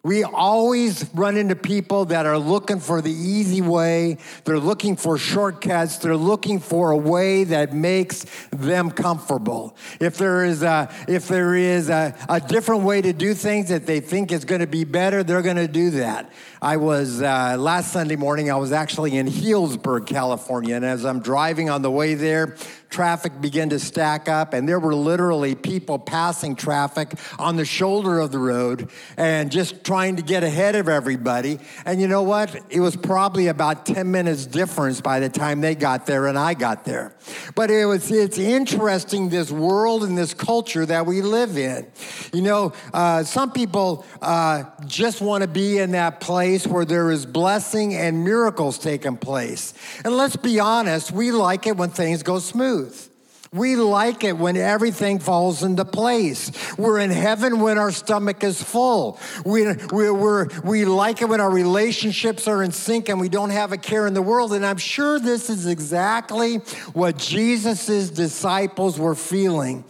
We 0.03 0.23
always 0.23 1.11
run 1.13 1.37
into 1.37 1.57
people 1.57 2.05
that 2.07 2.25
are 2.25 2.39
looking 2.39 2.79
for 2.79 3.03
the 3.03 3.13
easy 3.13 3.61
way. 3.61 4.19
They're 4.45 4.61
looking 4.61 4.95
for 4.95 5.19
shortcuts. 5.19 5.99
They're 5.99 6.17
looking 6.17 6.61
for 6.61 6.93
a 6.93 6.97
way 6.97 7.45
that 7.45 7.73
makes 7.73 8.25
them 8.51 8.91
comfortable. 8.91 9.77
If 10.01 10.17
there 10.17 10.45
is 10.45 10.63
a, 10.63 10.89
if 11.09 11.27
there 11.27 11.57
is 11.57 11.89
a, 11.89 12.15
a 12.29 12.41
different 12.41 12.83
way 12.83 13.03
to 13.03 13.13
do 13.13 13.35
things 13.35 13.69
that 13.71 13.87
they 13.87 14.01
think 14.01 14.31
is 14.31 14.45
going 14.45 14.61
to 14.61 14.67
be 14.69 14.85
better, 14.85 15.23
they're 15.25 15.43
going 15.43 15.57
to 15.57 15.69
do 15.69 15.91
that. 15.91 16.31
I 16.63 16.77
was, 16.77 17.23
uh, 17.23 17.57
last 17.59 17.93
Sunday 17.93 18.17
morning, 18.17 18.51
I 18.51 18.57
was 18.57 18.73
actually 18.73 19.17
in 19.17 19.27
Healdsburg, 19.27 20.07
California. 20.07 20.77
And 20.77 20.85
as 20.85 21.05
I'm 21.05 21.21
driving 21.21 21.71
on 21.71 21.83
the 21.83 21.91
way 21.91 22.15
there, 22.15 22.57
traffic 22.91 23.41
began 23.41 23.69
to 23.71 23.79
stack 23.79 24.29
up, 24.29 24.55
and 24.55 24.69
there 24.69 24.81
were 24.81 24.95
literally 24.95 25.55
people 25.55 25.99
passing 25.99 26.57
traffic 26.57 27.13
on 27.39 27.57
the 27.57 27.65
shoulder 27.65 28.19
of 28.19 28.33
the 28.33 28.39
road 28.39 28.91
and 29.17 29.51
just 29.51 29.85
trying 29.85 30.17
to 30.17 30.23
get 30.23 30.43
ahead 30.43 30.75
of 30.75 30.89
everybody. 30.89 31.59
And 31.85 32.01
you 32.01 32.09
know 32.09 32.23
what? 32.23 32.57
It 32.71 32.81
was 32.81 32.97
probably 32.97 33.49
about 33.49 33.87
10 33.87 34.11
minutes 34.11 34.47
difference 34.47 35.01
by 35.01 35.21
the 35.21 35.29
time 35.29 35.61
they 35.61 35.75
got 35.75 36.07
there 36.07 36.27
and 36.27 36.39
I 36.39 36.55
got 36.55 36.85
there. 36.85 37.15
But 37.55 37.71
it 37.71 37.85
was, 37.85 38.11
it's 38.11 38.39
interesting, 38.39 39.29
this 39.29 39.51
world 39.51 40.05
and 40.05 40.17
this 40.17 40.33
culture 40.35 40.87
that 40.87 41.07
we 41.07 41.21
live 41.21 41.57
in. 41.59 41.87
You 42.33 42.43
know, 42.43 42.73
uh, 42.93 43.25
some 43.25 43.53
people 43.53 44.07
uh, 44.23 44.65
just 44.87 45.21
want 45.21 45.43
to 45.43 45.49
be 45.49 45.79
in 45.79 45.93
that 45.93 46.21
place 46.21 46.67
where 46.67 46.85
there 46.85 47.11
is 47.11 47.27
blessing 47.27 47.95
and 47.95 48.25
miracles 48.25 48.79
taking 48.79 49.17
place. 49.17 49.75
And 50.05 50.17
let's 50.17 50.37
be 50.37 50.59
honest, 50.61 51.13
we 51.13 51.33
like 51.33 51.67
it 51.67 51.77
when 51.77 51.91
things 51.91 52.23
go 52.23 52.39
smooth 52.39 52.78
truth. 52.79 53.11
We 53.51 53.77
like 53.77 54.25
it 54.25 54.37
when 54.37 54.59
everything 54.59 55.21
falls 55.21 55.63
into 55.63 55.85
place. 55.87 56.53
We're 56.77 56.99
in 56.99 57.11
heaven 57.11 57.61
when 57.61 57.79
our 57.79 57.91
stomach 57.91 58.45
is 58.45 58.63
full. 58.63 59.19
We, 59.47 59.73
we, 59.91 60.11
we're, 60.11 60.49
we 60.63 60.85
like 60.85 61.23
it 61.23 61.31
when 61.31 61.41
our 61.41 61.51
relationships 61.51 62.47
are 62.47 62.63
in 62.63 62.73
sync 62.73 63.09
and 63.09 63.19
we 63.19 63.31
don't 63.31 63.49
have 63.49 63.73
a 63.73 63.79
care 63.79 64.07
in 64.07 64.13
the 64.13 64.21
world. 64.21 64.53
And 64.53 64.67
I'm 64.67 64.77
sure 64.77 65.19
this 65.19 65.49
is 65.49 65.67
exactly 65.67 66.57
what 66.93 67.17
Jesus' 67.17 68.11
disciples 68.11 68.99
were 68.99 69.15
feeling. 69.15 69.83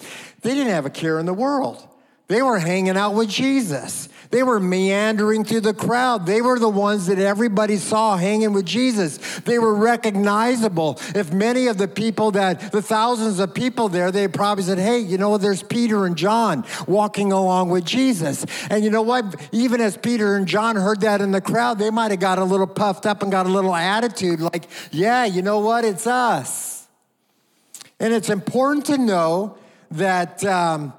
They 0.43 0.55
didn't 0.55 0.73
have 0.73 0.87
a 0.87 0.91
care 0.91 1.19
in 1.19 1.27
the 1.27 1.35
world. 1.35 1.85
They 2.29 2.43
were 2.43 2.61
hanging 2.61 2.97
out 2.97 3.15
with 3.15 3.29
Jesus. 3.29 4.09
They 4.31 4.43
were 4.43 4.61
meandering 4.61 5.45
through 5.45 5.63
the 5.63 5.75
crowd. 5.75 6.27
They 6.27 6.43
were 6.43 6.59
the 6.59 6.69
ones 6.69 7.07
that 7.07 7.19
everybody 7.19 7.77
saw 7.77 8.17
hanging 8.17 8.53
with 8.53 8.67
Jesus. 8.67 9.17
They 9.41 9.59
were 9.59 9.75
recognizable. 9.75 10.99
If 11.15 11.33
many 11.33 11.67
of 11.69 11.79
the 11.79 11.89
people 11.89 12.33
that, 12.33 12.73
the 12.73 12.83
thousands 12.83 13.39
of 13.39 13.55
people 13.55 13.89
there, 13.89 14.11
they 14.11 14.29
probably 14.29 14.65
said, 14.65 14.79
hey, 14.79 14.99
you 14.99 15.17
know, 15.17 15.39
there's 15.39 15.63
Peter 15.63 16.05
and 16.05 16.17
John 16.17 16.65
walking 16.87 17.33
along 17.33 17.71
with 17.71 17.87
Jesus. 17.87 18.45
And 18.69 18.85
you 18.85 18.91
know 18.91 19.03
what? 19.03 19.49
Even 19.53 19.81
as 19.81 19.97
Peter 19.97 20.37
and 20.37 20.47
John 20.47 20.77
heard 20.77 21.01
that 21.01 21.23
in 21.23 21.31
the 21.31 21.41
crowd, 21.41 21.79
they 21.79 21.91
might 21.91 22.11
have 22.11 22.21
got 22.21 22.39
a 22.39 22.45
little 22.45 22.67
puffed 22.67 23.07
up 23.07 23.23
and 23.23 23.33
got 23.33 23.47
a 23.47 23.51
little 23.51 23.75
attitude 23.75 24.41
like, 24.41 24.69
yeah, 24.91 25.25
you 25.25 25.41
know 25.41 25.61
what? 25.61 25.85
It's 25.85 26.07
us. 26.07 26.87
And 27.99 28.13
it's 28.13 28.29
important 28.29 28.87
to 28.87 28.99
know 28.99 29.57
that. 29.93 30.45
Um, 30.45 30.93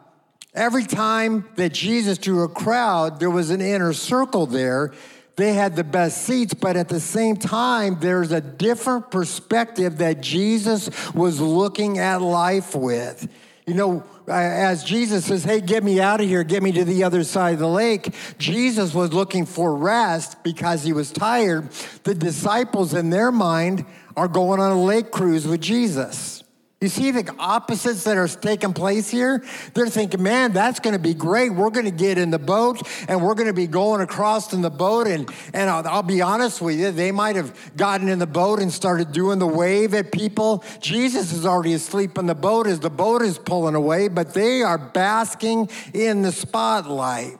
Every 0.53 0.83
time 0.83 1.47
that 1.55 1.73
Jesus 1.73 2.17
drew 2.17 2.43
a 2.43 2.49
crowd, 2.49 3.19
there 3.19 3.29
was 3.29 3.51
an 3.51 3.61
inner 3.61 3.93
circle 3.93 4.47
there. 4.47 4.93
They 5.35 5.53
had 5.53 5.75
the 5.75 5.83
best 5.83 6.23
seats, 6.23 6.53
but 6.53 6.75
at 6.75 6.89
the 6.89 6.99
same 6.99 7.37
time, 7.37 7.97
there's 7.99 8.31
a 8.31 8.41
different 8.41 9.11
perspective 9.11 9.99
that 9.99 10.21
Jesus 10.21 10.89
was 11.13 11.39
looking 11.39 11.99
at 11.99 12.21
life 12.21 12.75
with. 12.75 13.29
You 13.65 13.75
know, 13.75 14.03
as 14.27 14.83
Jesus 14.83 15.25
says, 15.25 15.43
Hey, 15.43 15.61
get 15.61 15.83
me 15.83 16.01
out 16.01 16.19
of 16.19 16.27
here, 16.27 16.43
get 16.43 16.63
me 16.63 16.71
to 16.71 16.83
the 16.83 17.03
other 17.03 17.23
side 17.23 17.53
of 17.53 17.59
the 17.59 17.67
lake, 17.67 18.13
Jesus 18.39 18.93
was 18.93 19.13
looking 19.13 19.45
for 19.45 19.75
rest 19.75 20.43
because 20.43 20.83
he 20.83 20.91
was 20.91 21.11
tired. 21.11 21.69
The 22.03 22.15
disciples, 22.15 22.95
in 22.95 23.11
their 23.11 23.31
mind, 23.31 23.85
are 24.17 24.27
going 24.27 24.59
on 24.59 24.71
a 24.71 24.81
lake 24.81 25.11
cruise 25.11 25.47
with 25.47 25.61
Jesus. 25.61 26.43
You 26.81 26.87
see 26.87 27.11
the 27.11 27.29
opposites 27.37 28.05
that 28.05 28.15
are 28.15 28.27
taking 28.29 28.71
place 28.71 29.09
here? 29.09 29.43
They're 29.73 29.89
thinking, 29.89 30.23
man, 30.23 30.53
that's 30.53 30.79
going 30.79 30.93
to 30.93 30.99
be 30.99 31.13
great. 31.13 31.49
We're 31.49 31.71
going 31.71 31.85
to 31.85 31.91
get 31.91 32.17
in 32.17 32.31
the 32.31 32.39
boat 32.39 32.81
and 33.09 33.21
we're 33.21 33.33
going 33.33 33.47
to 33.47 33.53
be 33.53 33.67
going 33.67 33.99
across 33.99 34.53
in 34.53 34.61
the 34.61 34.69
boat. 34.69 35.07
And, 35.07 35.29
and 35.53 35.69
I'll, 35.69 35.85
I'll, 35.85 36.03
be 36.03 36.21
honest 36.21 36.61
with 36.61 36.79
you, 36.79 36.91
they 36.91 37.11
might 37.11 37.35
have 37.35 37.53
gotten 37.75 38.07
in 38.07 38.17
the 38.17 38.25
boat 38.25 38.61
and 38.61 38.71
started 38.71 39.11
doing 39.11 39.39
the 39.39 39.47
wave 39.47 39.93
at 39.93 40.13
people. 40.13 40.63
Jesus 40.79 41.33
is 41.33 41.45
already 41.45 41.73
asleep 41.73 42.17
in 42.17 42.27
the 42.27 42.35
boat 42.35 42.65
as 42.65 42.79
the 42.79 42.89
boat 42.89 43.23
is 43.23 43.37
pulling 43.37 43.75
away, 43.75 44.07
but 44.07 44.33
they 44.33 44.61
are 44.61 44.77
basking 44.77 45.69
in 45.93 46.21
the 46.21 46.31
spotlight. 46.31 47.37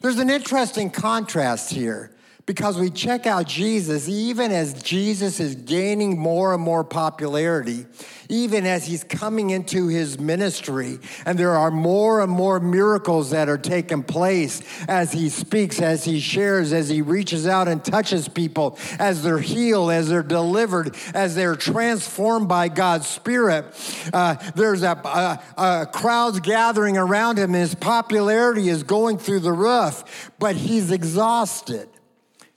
There's 0.00 0.18
an 0.18 0.28
interesting 0.28 0.90
contrast 0.90 1.70
here 1.70 2.11
because 2.44 2.76
we 2.76 2.90
check 2.90 3.26
out 3.26 3.46
Jesus, 3.46 4.08
even 4.08 4.50
as 4.50 4.82
Jesus 4.82 5.38
is 5.38 5.54
gaining 5.54 6.18
more 6.18 6.52
and 6.54 6.62
more 6.62 6.82
popularity, 6.82 7.86
even 8.28 8.66
as 8.66 8.84
he's 8.84 9.04
coming 9.04 9.50
into 9.50 9.86
his 9.86 10.18
ministry, 10.18 10.98
and 11.24 11.38
there 11.38 11.52
are 11.52 11.70
more 11.70 12.20
and 12.20 12.32
more 12.32 12.58
miracles 12.58 13.30
that 13.30 13.48
are 13.48 13.58
taking 13.58 14.02
place 14.02 14.60
as 14.88 15.12
he 15.12 15.28
speaks, 15.28 15.80
as 15.80 16.04
he 16.04 16.18
shares, 16.18 16.72
as 16.72 16.88
he 16.88 17.00
reaches 17.00 17.46
out 17.46 17.68
and 17.68 17.84
touches 17.84 18.28
people, 18.28 18.76
as 18.98 19.22
they're 19.22 19.38
healed, 19.38 19.92
as 19.92 20.08
they're 20.08 20.22
delivered, 20.22 20.96
as 21.14 21.36
they're 21.36 21.56
transformed 21.56 22.48
by 22.48 22.68
God's 22.68 23.06
Spirit. 23.06 23.66
Uh, 24.12 24.34
there's 24.56 24.82
a, 24.82 24.92
a, 25.04 25.62
a 25.62 25.86
crowds 25.86 26.40
gathering 26.40 26.96
around 26.98 27.38
him, 27.38 27.54
and 27.54 27.60
his 27.62 27.76
popularity 27.76 28.68
is 28.68 28.82
going 28.82 29.18
through 29.18 29.40
the 29.40 29.52
roof, 29.52 30.32
but 30.40 30.56
he's 30.56 30.90
exhausted. 30.90 31.88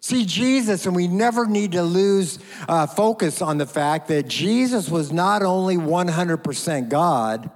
See, 0.05 0.24
Jesus, 0.24 0.85
and 0.85 0.95
we 0.95 1.07
never 1.07 1.47
need 1.47 1.71
to 1.71 1.81
lose 1.81 2.38
uh, 2.69 2.85
focus 2.85 3.41
on 3.41 3.57
the 3.57 3.65
fact 3.65 4.07
that 4.09 4.27
Jesus 4.27 4.88
was 4.88 5.12
not 5.12 5.41
only 5.41 5.77
100% 5.77 6.89
God, 6.89 7.50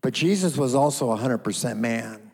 but 0.00 0.14
Jesus 0.14 0.56
was 0.56 0.74
also 0.74 1.14
100% 1.14 1.76
man. 1.76 2.27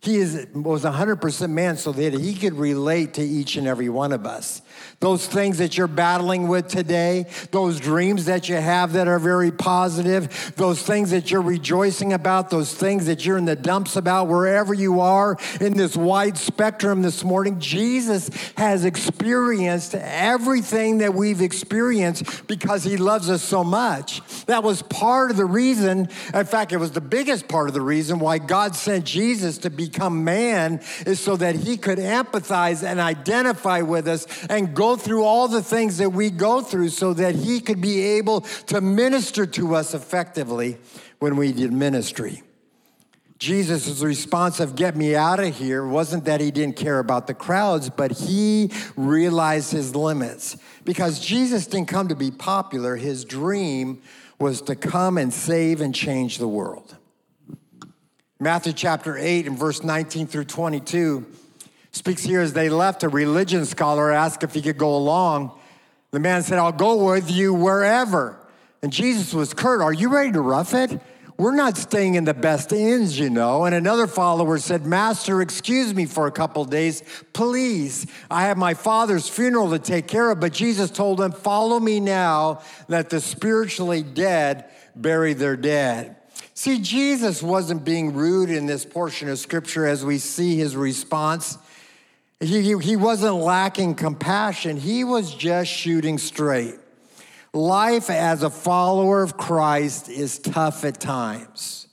He 0.00 0.18
is, 0.18 0.46
was 0.54 0.84
100% 0.84 1.50
man 1.50 1.76
so 1.76 1.90
that 1.90 2.14
he 2.14 2.34
could 2.34 2.54
relate 2.54 3.14
to 3.14 3.22
each 3.22 3.56
and 3.56 3.66
every 3.66 3.88
one 3.88 4.12
of 4.12 4.26
us. 4.26 4.62
Those 5.00 5.26
things 5.26 5.58
that 5.58 5.76
you're 5.76 5.88
battling 5.88 6.46
with 6.46 6.68
today, 6.68 7.26
those 7.50 7.80
dreams 7.80 8.26
that 8.26 8.48
you 8.48 8.54
have 8.54 8.92
that 8.92 9.08
are 9.08 9.18
very 9.18 9.50
positive, 9.50 10.52
those 10.56 10.80
things 10.80 11.10
that 11.10 11.32
you're 11.32 11.42
rejoicing 11.42 12.12
about, 12.12 12.48
those 12.48 12.72
things 12.72 13.06
that 13.06 13.26
you're 13.26 13.38
in 13.38 13.44
the 13.44 13.56
dumps 13.56 13.96
about, 13.96 14.28
wherever 14.28 14.72
you 14.72 15.00
are 15.00 15.36
in 15.60 15.76
this 15.76 15.96
wide 15.96 16.38
spectrum 16.38 17.02
this 17.02 17.24
morning, 17.24 17.58
Jesus 17.58 18.30
has 18.56 18.84
experienced 18.84 19.96
everything 19.96 20.98
that 20.98 21.12
we've 21.12 21.42
experienced 21.42 22.46
because 22.46 22.84
he 22.84 22.96
loves 22.96 23.30
us 23.30 23.42
so 23.42 23.64
much. 23.64 24.22
That 24.46 24.62
was 24.62 24.82
part 24.82 25.32
of 25.32 25.36
the 25.36 25.44
reason, 25.44 26.08
in 26.32 26.46
fact, 26.46 26.72
it 26.72 26.76
was 26.76 26.92
the 26.92 27.00
biggest 27.00 27.48
part 27.48 27.66
of 27.66 27.74
the 27.74 27.80
reason 27.80 28.20
why 28.20 28.38
God 28.38 28.76
sent 28.76 29.04
Jesus 29.04 29.58
to 29.58 29.70
be 29.70 29.87
become 29.88 30.24
man 30.24 30.80
is 31.06 31.20
so 31.20 31.36
that 31.36 31.54
he 31.54 31.76
could 31.76 31.98
empathize 31.98 32.82
and 32.82 33.00
identify 33.00 33.80
with 33.80 34.06
us 34.08 34.26
and 34.48 34.74
go 34.74 34.96
through 34.96 35.24
all 35.24 35.48
the 35.48 35.62
things 35.62 35.98
that 35.98 36.10
we 36.10 36.30
go 36.30 36.60
through 36.60 36.90
so 36.90 37.12
that 37.14 37.34
he 37.34 37.60
could 37.60 37.80
be 37.80 38.00
able 38.00 38.42
to 38.66 38.80
minister 38.80 39.46
to 39.46 39.74
us 39.74 39.94
effectively 39.94 40.78
when 41.18 41.36
we 41.36 41.52
did 41.52 41.72
ministry. 41.72 42.42
Jesus' 43.38 44.02
response 44.02 44.58
of 44.58 44.74
get 44.74 44.96
me 44.96 45.14
out 45.14 45.38
of 45.38 45.56
here 45.56 45.86
wasn't 45.86 46.24
that 46.24 46.40
he 46.40 46.50
didn't 46.50 46.76
care 46.76 46.98
about 46.98 47.28
the 47.28 47.34
crowds, 47.34 47.88
but 47.88 48.10
he 48.10 48.72
realized 48.96 49.70
his 49.70 49.94
limits. 49.94 50.56
Because 50.84 51.20
Jesus 51.20 51.68
didn't 51.68 51.88
come 51.88 52.08
to 52.08 52.16
be 52.16 52.32
popular, 52.32 52.96
his 52.96 53.24
dream 53.24 54.02
was 54.40 54.60
to 54.62 54.74
come 54.74 55.18
and 55.18 55.32
save 55.32 55.80
and 55.80 55.94
change 55.94 56.38
the 56.38 56.48
world. 56.48 56.97
Matthew 58.40 58.72
chapter 58.72 59.18
8 59.18 59.48
and 59.48 59.58
verse 59.58 59.82
19 59.82 60.28
through 60.28 60.44
22 60.44 61.26
speaks 61.90 62.22
here 62.22 62.40
as 62.40 62.52
they 62.52 62.68
left, 62.68 63.02
a 63.02 63.08
religion 63.08 63.64
scholar 63.64 64.12
asked 64.12 64.44
if 64.44 64.54
he 64.54 64.62
could 64.62 64.78
go 64.78 64.94
along. 64.94 65.58
The 66.12 66.20
man 66.20 66.44
said, 66.44 66.58
I'll 66.58 66.70
go 66.70 67.04
with 67.12 67.32
you 67.32 67.52
wherever. 67.52 68.38
And 68.80 68.92
Jesus 68.92 69.34
was 69.34 69.52
curt, 69.54 69.80
Are 69.80 69.92
you 69.92 70.08
ready 70.08 70.30
to 70.32 70.40
rough 70.40 70.72
it? 70.72 71.00
We're 71.36 71.56
not 71.56 71.76
staying 71.76 72.14
in 72.14 72.24
the 72.24 72.34
best 72.34 72.72
inns, 72.72 73.18
you 73.18 73.28
know. 73.28 73.64
And 73.64 73.74
another 73.74 74.06
follower 74.06 74.58
said, 74.58 74.86
Master, 74.86 75.42
excuse 75.42 75.92
me 75.92 76.06
for 76.06 76.28
a 76.28 76.32
couple 76.32 76.64
days, 76.64 77.02
please. 77.32 78.06
I 78.30 78.42
have 78.42 78.56
my 78.56 78.74
father's 78.74 79.28
funeral 79.28 79.70
to 79.70 79.80
take 79.80 80.06
care 80.06 80.30
of. 80.30 80.38
But 80.38 80.52
Jesus 80.52 80.92
told 80.92 81.20
him, 81.20 81.32
Follow 81.32 81.80
me 81.80 81.98
now, 81.98 82.62
let 82.86 83.10
the 83.10 83.20
spiritually 83.20 84.04
dead 84.04 84.70
bury 84.94 85.32
their 85.32 85.56
dead. 85.56 86.17
See, 86.58 86.80
Jesus 86.80 87.40
wasn't 87.40 87.84
being 87.84 88.14
rude 88.14 88.50
in 88.50 88.66
this 88.66 88.84
portion 88.84 89.28
of 89.28 89.38
scripture 89.38 89.86
as 89.86 90.04
we 90.04 90.18
see 90.18 90.56
his 90.56 90.74
response. 90.74 91.56
He, 92.40 92.62
he, 92.62 92.78
he 92.80 92.96
wasn't 92.96 93.36
lacking 93.36 93.94
compassion, 93.94 94.76
he 94.76 95.04
was 95.04 95.32
just 95.32 95.70
shooting 95.70 96.18
straight. 96.18 96.74
Life 97.54 98.10
as 98.10 98.42
a 98.42 98.50
follower 98.50 99.22
of 99.22 99.36
Christ 99.36 100.08
is 100.08 100.40
tough 100.40 100.84
at 100.84 100.98
times. 100.98 101.86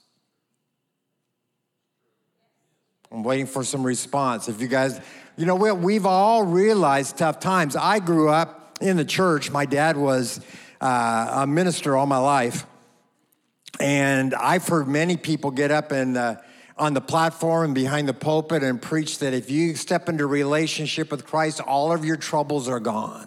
I'm 3.12 3.22
waiting 3.22 3.46
for 3.46 3.62
some 3.62 3.86
response. 3.86 4.48
If 4.48 4.60
you 4.60 4.66
guys, 4.66 5.00
you 5.36 5.46
know, 5.46 5.54
we've 5.54 6.06
all 6.06 6.42
realized 6.42 7.18
tough 7.18 7.38
times. 7.38 7.76
I 7.76 8.00
grew 8.00 8.30
up 8.30 8.78
in 8.80 8.96
the 8.96 9.04
church. 9.04 9.48
My 9.48 9.64
dad 9.64 9.96
was 9.96 10.40
uh, 10.80 11.42
a 11.42 11.46
minister 11.46 11.96
all 11.96 12.06
my 12.06 12.18
life. 12.18 12.66
And 13.80 14.34
I've 14.34 14.66
heard 14.66 14.88
many 14.88 15.16
people 15.16 15.50
get 15.50 15.70
up 15.70 15.92
and 15.92 16.38
on 16.78 16.92
the 16.92 17.00
platform 17.00 17.66
and 17.66 17.74
behind 17.74 18.08
the 18.08 18.14
pulpit 18.14 18.62
and 18.62 18.80
preach 18.80 19.18
that 19.20 19.32
if 19.32 19.50
you 19.50 19.74
step 19.74 20.08
into 20.08 20.26
relationship 20.26 21.10
with 21.10 21.26
Christ, 21.26 21.60
all 21.60 21.92
of 21.92 22.04
your 22.04 22.16
troubles 22.16 22.68
are 22.68 22.80
gone. 22.80 23.26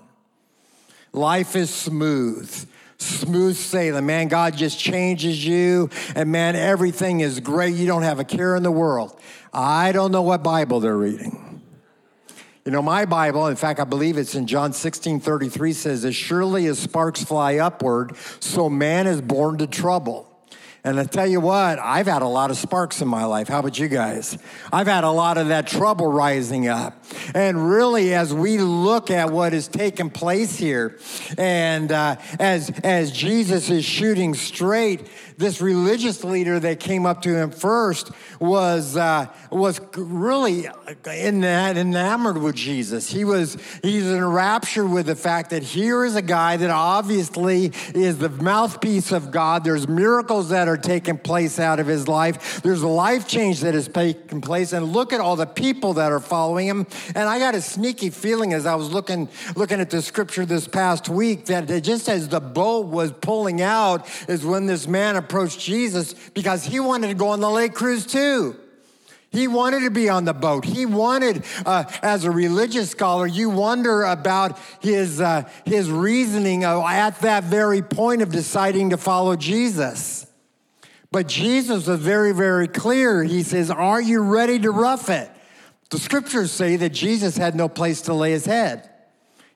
Life 1.12 1.56
is 1.56 1.72
smooth, 1.72 2.68
smooth 3.00 3.56
sailing. 3.56 4.06
Man, 4.06 4.28
God 4.28 4.56
just 4.56 4.78
changes 4.78 5.44
you, 5.44 5.90
and 6.16 6.32
man, 6.32 6.56
everything 6.56 7.22
is 7.22 7.40
great. 7.40 7.74
You 7.74 7.88
don't 7.88 8.04
have 8.04 8.20
a 8.20 8.24
care 8.24 8.56
in 8.56 8.62
the 8.62 8.72
world. 8.72 9.20
I 9.52 9.92
don't 9.92 10.12
know 10.12 10.22
what 10.22 10.44
Bible 10.44 10.80
they're 10.80 10.96
reading. 10.96 11.64
You 12.66 12.72
know, 12.72 12.84
my 12.84 13.06
Bible, 13.06 13.48
in 13.48 13.56
fact, 13.56 13.80
I 13.80 13.84
believe 13.84 14.20
it's 14.20 14.36
in 14.36 14.46
John 14.46 14.74
16 14.74 15.22
33 15.22 15.74
says, 15.74 16.06
As 16.06 16.16
surely 16.16 16.68
as 16.68 16.78
sparks 16.78 17.24
fly 17.24 17.58
upward, 17.58 18.16
so 18.40 18.70
man 18.70 19.08
is 19.08 19.22
born 19.22 19.58
to 19.58 19.66
trouble. 19.66 20.29
And 20.84 20.98
I 20.98 21.04
tell 21.04 21.28
you 21.28 21.42
what, 21.42 21.78
I've 21.78 22.08
had 22.08 22.22
a 22.22 22.28
lot 22.28 22.52
of 22.52 22.58
sparks 22.58 23.02
in 23.02 23.08
my 23.10 23.26
life. 23.26 23.50
How 23.50 23.60
about 23.60 23.78
you 23.78 23.90
guys? 23.90 24.38
I've 24.72 24.88
had 24.88 25.04
a 25.04 25.12
lot 25.12 25.38
of 25.38 25.50
that 25.50 25.68
trouble 25.68 26.08
rising 26.08 26.70
up. 26.70 27.04
And 27.36 27.70
really, 27.70 28.14
as 28.14 28.34
we 28.34 28.60
look 28.60 29.12
at 29.12 29.30
what 29.30 29.54
is 29.54 29.68
taking 29.68 30.10
place 30.10 30.56
here, 30.56 30.98
and 31.38 31.92
uh, 31.92 32.16
as, 32.40 32.70
as 32.84 33.12
Jesus 33.12 33.70
is 33.70 33.84
shooting 33.84 34.34
straight, 34.34 35.10
this 35.38 35.62
religious 35.62 36.24
leader 36.24 36.60
that 36.60 36.80
came 36.80 37.06
up 37.06 37.22
to 37.24 37.36
him 37.36 37.52
first 37.52 38.12
was, 38.40 38.96
uh, 38.96 39.28
was 39.52 39.82
really 39.98 40.70
enamored 41.06 42.38
with 42.38 42.56
Jesus. 42.56 43.10
He 43.10 43.26
was, 43.26 43.58
he's 43.82 44.06
in 44.06 44.24
rapture 44.24 44.86
with 44.86 45.08
the 45.08 45.16
fact 45.16 45.50
that 45.50 45.64
here 45.64 46.06
is 46.06 46.16
a 46.16 46.22
guy 46.22 46.56
that 46.58 46.70
obviously 46.70 47.72
is 47.94 48.18
the 48.18 48.30
mouthpiece 48.30 49.12
of 49.12 49.32
God. 49.32 49.64
There's 49.66 49.88
miracles 49.88 50.50
that 50.50 50.69
are 50.70 50.78
taking 50.78 51.18
place 51.18 51.60
out 51.60 51.80
of 51.80 51.88
his 51.88 52.08
life. 52.08 52.62
There's 52.62 52.82
a 52.82 52.88
life 52.88 53.28
change 53.28 53.60
that 53.62 53.76
is 53.76 53.88
taking 53.88 54.42
place. 54.42 54.72
And 54.72 54.94
look 54.94 55.12
at 55.12 55.20
all 55.20 55.36
the 55.36 55.46
people 55.46 55.96
that 55.96 56.12
are 56.12 56.20
following 56.20 56.68
him. 56.68 56.88
And 57.16 57.28
I 57.28 57.40
got 57.40 57.56
a 57.56 57.62
sneaky 57.62 58.10
feeling 58.10 58.54
as 58.54 58.66
I 58.66 58.76
was 58.76 58.92
looking, 58.92 59.28
looking 59.56 59.82
at 59.82 59.90
the 59.90 60.02
scripture 60.02 60.46
this 60.46 60.68
past 60.68 61.10
week 61.10 61.48
that 61.48 61.68
just 61.84 62.08
as 62.08 62.30
the 62.30 62.40
boat 62.40 62.86
was 62.86 63.12
pulling 63.12 63.62
out 63.62 64.08
is 64.30 64.46
when 64.46 64.66
this 64.66 64.88
man 64.88 65.16
approached 65.16 65.60
Jesus 65.60 66.14
because 66.14 66.64
he 66.64 66.80
wanted 66.80 67.08
to 67.08 67.16
go 67.16 67.30
on 67.30 67.40
the 67.40 67.50
lake 67.50 67.74
cruise 67.74 68.06
too. 68.06 68.56
He 69.32 69.48
wanted 69.48 69.82
to 69.82 69.92
be 69.92 70.10
on 70.10 70.26
the 70.26 70.34
boat. 70.34 70.66
He 70.66 70.86
wanted, 70.86 71.44
uh, 71.66 71.84
as 72.02 72.26
a 72.26 72.32
religious 72.32 72.90
scholar, 72.90 73.28
you 73.28 73.50
wonder 73.50 74.04
about 74.04 74.58
his, 74.82 75.22
uh, 75.22 75.48
his 75.66 75.92
reasoning 75.92 76.64
at 76.64 77.20
that 77.20 77.44
very 77.44 77.84
point 77.84 78.24
of 78.24 78.32
deciding 78.32 78.90
to 78.90 78.98
follow 78.98 79.36
Jesus. 79.36 80.26
But 81.12 81.28
Jesus 81.28 81.88
was 81.88 82.00
very, 82.00 82.34
very 82.34 82.68
clear. 82.68 83.24
He 83.24 83.44
says, 83.44 83.72
Are 83.72 84.02
you 84.02 84.22
ready 84.22 84.60
to 84.60 84.72
rough 84.72 85.10
it? 85.10 85.30
The 85.90 85.98
scriptures 85.98 86.52
say 86.52 86.76
that 86.76 86.90
Jesus 86.90 87.36
had 87.36 87.56
no 87.56 87.68
place 87.68 88.02
to 88.02 88.14
lay 88.14 88.32
his 88.32 88.46
head. 88.46 88.90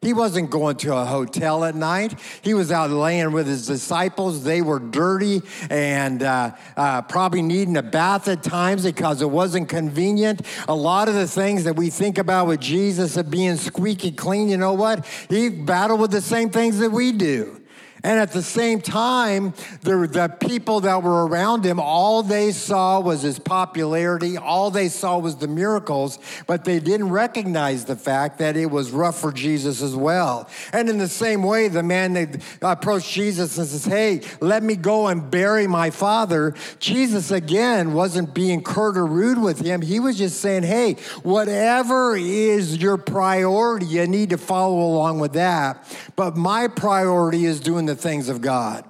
He 0.03 0.11
wasn't 0.11 0.49
going 0.49 0.75
to 0.77 0.95
a 0.95 1.05
hotel 1.05 1.63
at 1.63 1.75
night. 1.75 2.19
He 2.41 2.53
was 2.53 2.71
out 2.71 2.89
laying 2.89 3.31
with 3.31 3.47
his 3.47 3.65
disciples. 3.65 4.43
They 4.43 4.61
were 4.61 4.79
dirty 4.79 5.41
and 5.69 6.21
uh, 6.21 6.51
uh, 6.75 7.03
probably 7.03 7.41
needing 7.41 7.77
a 7.77 7.83
bath 7.83 8.27
at 8.27 8.43
times 8.43 8.83
because 8.83 9.21
it 9.21 9.29
wasn't 9.29 9.69
convenient. 9.69 10.41
A 10.67 10.75
lot 10.75 11.07
of 11.07 11.13
the 11.13 11.27
things 11.27 11.63
that 11.63 11.77
we 11.77 11.89
think 11.89 12.17
about 12.17 12.47
with 12.47 12.59
Jesus 12.59 13.15
of 13.15 13.31
being 13.31 13.55
squeaky 13.55 14.11
clean, 14.11 14.49
you 14.49 14.57
know 14.57 14.73
what? 14.73 15.05
He 15.29 15.47
battled 15.47 16.01
with 16.01 16.11
the 16.11 16.21
same 16.21 16.49
things 16.49 16.79
that 16.79 16.91
we 16.91 17.13
do. 17.13 17.62
And 18.05 18.19
at 18.19 18.33
the 18.33 18.43
same 18.43 18.81
time, 18.81 19.53
the, 19.81 20.07
the 20.07 20.27
people 20.45 20.81
that 20.81 21.01
were 21.01 21.25
around 21.25 21.65
him, 21.65 21.79
all 21.79 22.21
they 22.21 22.51
saw 22.51 22.99
was 22.99 23.21
his 23.21 23.39
popularity, 23.39 24.35
all 24.35 24.71
they 24.71 24.89
saw 24.89 25.17
was 25.17 25.37
the 25.37 25.47
miracles, 25.47 26.19
but 26.45 26.65
they 26.65 26.81
didn't 26.81 27.09
recognize 27.09 27.85
the 27.85 27.95
fact 27.95 28.39
that 28.39 28.57
it 28.57 28.65
was 28.65 28.91
rough 28.91 29.19
for 29.19 29.31
Jesus 29.31 29.81
as 29.81 29.95
well. 29.95 30.49
And 30.73 30.89
in 30.89 30.97
the 30.97 31.07
same 31.07 31.43
way, 31.43 31.69
the 31.69 31.81
man 31.81 32.13
that 32.13 32.43
approached 32.61 33.09
Jesus 33.09 33.57
and 33.57 33.65
says, 33.67 33.85
Hey, 33.85 34.21
let 34.41 34.63
me 34.63 34.75
go 34.75 35.07
and 35.07 35.31
bury 35.31 35.65
my 35.65 35.89
father. 35.89 36.55
Jesus, 36.79 37.31
again, 37.31 37.93
wasn't 37.93 38.33
being 38.33 38.63
curt 38.63 38.97
or 38.97 39.05
rude 39.05 39.41
with 39.41 39.59
him. 39.59 39.81
He 39.81 40.01
was 40.01 40.17
just 40.17 40.41
saying, 40.41 40.63
Hey, 40.63 40.95
whatever 41.23 42.17
is 42.17 42.77
your 42.77 42.97
priority, 42.97 43.85
you 43.85 44.07
need 44.07 44.31
to 44.31 44.37
follow 44.37 44.81
along 44.81 45.19
with 45.19 45.33
that. 45.33 45.89
But 46.17 46.35
my 46.35 46.67
priority 46.67 47.45
is 47.45 47.61
doing 47.61 47.85
the 47.85 47.92
the 47.95 48.01
things 48.01 48.29
of 48.29 48.41
God. 48.41 48.85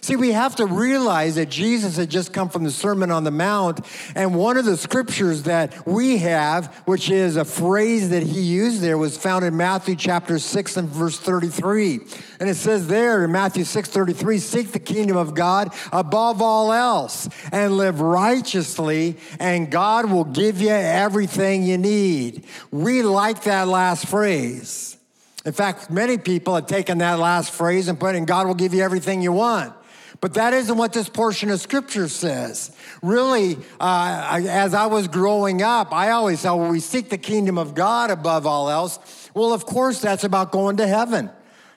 See, 0.00 0.14
we 0.16 0.30
have 0.30 0.56
to 0.56 0.66
realize 0.66 1.34
that 1.34 1.48
Jesus 1.48 1.96
had 1.96 2.08
just 2.08 2.32
come 2.32 2.48
from 2.48 2.62
the 2.62 2.70
Sermon 2.70 3.10
on 3.10 3.24
the 3.24 3.32
Mount, 3.32 3.84
and 4.14 4.34
one 4.34 4.56
of 4.56 4.64
the 4.64 4.76
scriptures 4.76 5.42
that 5.42 5.86
we 5.86 6.18
have, 6.18 6.72
which 6.86 7.10
is 7.10 7.36
a 7.36 7.44
phrase 7.44 8.10
that 8.10 8.22
he 8.22 8.40
used 8.40 8.80
there, 8.80 8.96
was 8.96 9.18
found 9.18 9.44
in 9.44 9.56
Matthew 9.56 9.96
chapter 9.96 10.38
6 10.38 10.76
and 10.76 10.88
verse 10.88 11.18
33. 11.18 12.00
And 12.38 12.48
it 12.48 12.54
says 12.54 12.86
there 12.86 13.24
in 13.24 13.32
Matthew 13.32 13.64
6 13.64 13.88
33, 13.88 14.38
seek 14.38 14.72
the 14.72 14.78
kingdom 14.78 15.16
of 15.16 15.34
God 15.34 15.74
above 15.92 16.40
all 16.40 16.72
else 16.72 17.28
and 17.50 17.76
live 17.76 18.00
righteously, 18.00 19.16
and 19.40 19.70
God 19.70 20.10
will 20.10 20.24
give 20.24 20.60
you 20.60 20.70
everything 20.70 21.64
you 21.64 21.76
need. 21.76 22.44
We 22.70 23.02
like 23.02 23.42
that 23.44 23.66
last 23.66 24.06
phrase. 24.06 24.97
In 25.48 25.54
fact, 25.54 25.88
many 25.88 26.18
people 26.18 26.54
have 26.56 26.66
taken 26.66 26.98
that 26.98 27.18
last 27.18 27.52
phrase 27.52 27.88
and 27.88 27.98
put 27.98 28.14
in 28.14 28.26
God 28.26 28.46
will 28.46 28.54
give 28.54 28.74
you 28.74 28.82
everything 28.82 29.22
you 29.22 29.32
want. 29.32 29.72
But 30.20 30.34
that 30.34 30.52
isn't 30.52 30.76
what 30.76 30.92
this 30.92 31.08
portion 31.08 31.48
of 31.48 31.58
scripture 31.58 32.06
says. 32.08 32.70
Really, 33.00 33.56
uh, 33.80 34.42
as 34.46 34.74
I 34.74 34.84
was 34.86 35.08
growing 35.08 35.62
up, 35.62 35.90
I 35.90 36.10
always 36.10 36.42
thought, 36.42 36.58
well, 36.58 36.70
we 36.70 36.80
seek 36.80 37.08
the 37.08 37.16
kingdom 37.16 37.56
of 37.56 37.74
God 37.74 38.10
above 38.10 38.46
all 38.46 38.68
else. 38.68 38.98
Well, 39.32 39.54
of 39.54 39.64
course, 39.64 40.02
that's 40.02 40.22
about 40.22 40.52
going 40.52 40.76
to 40.76 40.86
heaven 40.86 41.30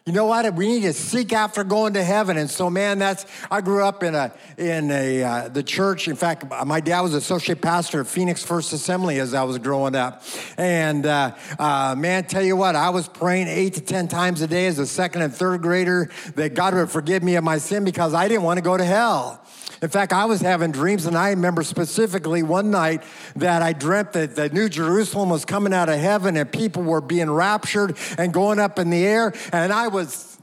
you 0.07 0.13
know 0.13 0.25
what? 0.25 0.51
We 0.55 0.67
need 0.67 0.81
to 0.81 0.93
seek 0.93 1.31
after 1.31 1.63
going 1.63 1.93
to 1.93 2.03
heaven. 2.03 2.35
And 2.35 2.49
so, 2.49 2.71
man, 2.71 2.97
that's 2.97 3.27
I 3.51 3.61
grew 3.61 3.83
up 3.83 4.01
in 4.01 4.15
a 4.15 4.33
in 4.57 4.89
a 4.89 5.23
uh, 5.23 5.47
the 5.49 5.61
church. 5.61 6.07
In 6.07 6.15
fact, 6.15 6.43
my 6.65 6.79
dad 6.79 7.01
was 7.01 7.13
associate 7.13 7.61
pastor 7.61 8.01
at 8.01 8.07
Phoenix 8.07 8.43
First 8.43 8.73
Assembly 8.73 9.19
as 9.19 9.35
I 9.35 9.43
was 9.43 9.59
growing 9.59 9.93
up. 9.93 10.23
And 10.57 11.05
uh, 11.05 11.35
uh, 11.59 11.93
man, 11.95 12.23
tell 12.23 12.41
you 12.41 12.55
what, 12.55 12.75
I 12.75 12.89
was 12.89 13.07
praying 13.07 13.47
eight 13.47 13.75
to 13.75 13.81
ten 13.81 14.07
times 14.07 14.41
a 14.41 14.47
day 14.47 14.65
as 14.65 14.79
a 14.79 14.87
second 14.87 15.21
and 15.21 15.31
third 15.31 15.61
grader 15.61 16.09
that 16.33 16.55
God 16.55 16.73
would 16.73 16.89
forgive 16.89 17.21
me 17.21 17.35
of 17.35 17.43
my 17.43 17.59
sin 17.59 17.83
because 17.83 18.15
I 18.15 18.27
didn't 18.27 18.43
want 18.43 18.57
to 18.57 18.63
go 18.63 18.75
to 18.75 18.85
hell. 18.85 19.40
In 19.81 19.89
fact, 19.89 20.13
I 20.13 20.25
was 20.25 20.41
having 20.41 20.71
dreams, 20.71 21.07
and 21.07 21.17
I 21.17 21.31
remember 21.31 21.63
specifically 21.63 22.43
one 22.43 22.69
night 22.69 23.01
that 23.35 23.63
I 23.63 23.73
dreamt 23.73 24.13
that 24.13 24.35
the 24.35 24.47
New 24.49 24.69
Jerusalem 24.69 25.29
was 25.29 25.43
coming 25.43 25.73
out 25.73 25.89
of 25.89 25.99
heaven 25.99 26.37
and 26.37 26.51
people 26.51 26.83
were 26.83 27.01
being 27.01 27.31
raptured 27.31 27.97
and 28.19 28.31
going 28.31 28.59
up 28.59 28.77
in 28.77 28.91
the 28.91 29.03
air, 29.03 29.33
and 29.51 29.73
I 29.73 29.87
was. 29.87 30.37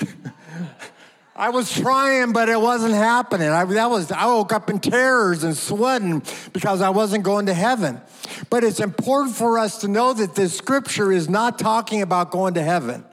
I 1.34 1.50
was 1.50 1.72
trying, 1.72 2.32
but 2.32 2.48
it 2.48 2.60
wasn't 2.60 2.94
happening. 2.94 3.48
I, 3.48 3.64
that 3.64 3.90
was, 3.90 4.10
I 4.10 4.26
woke 4.26 4.52
up 4.52 4.68
in 4.68 4.80
terrors 4.80 5.44
and 5.44 5.56
sweating 5.56 6.20
because 6.52 6.80
I 6.80 6.90
wasn't 6.90 7.22
going 7.22 7.46
to 7.46 7.54
heaven. 7.54 8.00
But 8.50 8.64
it's 8.64 8.80
important 8.80 9.36
for 9.36 9.56
us 9.56 9.82
to 9.82 9.88
know 9.88 10.12
that 10.14 10.34
this 10.34 10.58
scripture 10.58 11.12
is 11.12 11.28
not 11.28 11.56
talking 11.60 12.02
about 12.02 12.32
going 12.32 12.54
to 12.54 12.62
heaven. 12.64 13.04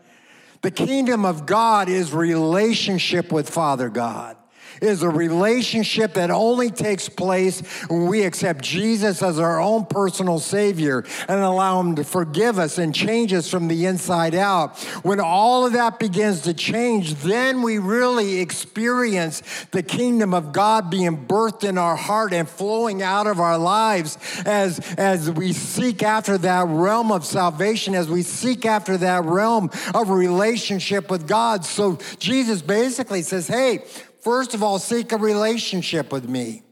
The 0.63 0.71
kingdom 0.71 1.23
of 1.23 1.45
God 1.45 1.87
is 1.87 2.13
relationship 2.13 3.31
with 3.31 3.47
Father 3.47 3.89
God 3.89 4.37
is 4.81 5.03
a 5.03 5.09
relationship 5.09 6.13
that 6.15 6.31
only 6.31 6.69
takes 6.69 7.09
place 7.09 7.61
when 7.87 8.07
we 8.07 8.23
accept 8.23 8.63
Jesus 8.63 9.21
as 9.21 9.39
our 9.39 9.59
own 9.59 9.85
personal 9.85 10.39
Savior 10.39 11.03
and 11.27 11.39
allow 11.39 11.79
Him 11.79 11.95
to 11.95 12.03
forgive 12.03 12.59
us 12.59 12.77
and 12.77 12.93
change 12.93 13.33
us 13.33 13.49
from 13.49 13.67
the 13.67 13.85
inside 13.85 14.35
out. 14.35 14.77
When 15.03 15.19
all 15.19 15.65
of 15.65 15.73
that 15.73 15.99
begins 15.99 16.41
to 16.41 16.53
change, 16.53 17.15
then 17.15 17.61
we 17.61 17.77
really 17.77 18.39
experience 18.39 19.41
the 19.71 19.83
kingdom 19.83 20.33
of 20.33 20.53
God 20.53 20.89
being 20.89 21.25
birthed 21.25 21.63
in 21.63 21.77
our 21.77 21.95
heart 21.95 22.33
and 22.33 22.47
flowing 22.47 23.01
out 23.01 23.27
of 23.27 23.39
our 23.39 23.57
lives 23.57 24.17
as, 24.45 24.79
as 24.95 25.31
we 25.31 25.53
seek 25.53 26.03
after 26.03 26.37
that 26.37 26.67
realm 26.67 27.11
of 27.11 27.25
salvation, 27.25 27.95
as 27.95 28.09
we 28.09 28.21
seek 28.21 28.65
after 28.65 28.97
that 28.97 29.23
realm 29.25 29.69
of 29.93 30.09
relationship 30.09 31.09
with 31.09 31.27
God. 31.27 31.65
So 31.65 31.97
Jesus 32.19 32.61
basically 32.61 33.21
says, 33.21 33.47
hey, 33.47 33.83
First 34.25 34.55
of 34.55 34.63
all, 34.63 34.79
seek 34.79 35.11
a 35.11 35.17
relationship 35.17 36.11
with 36.11 36.27
me. 36.27 36.63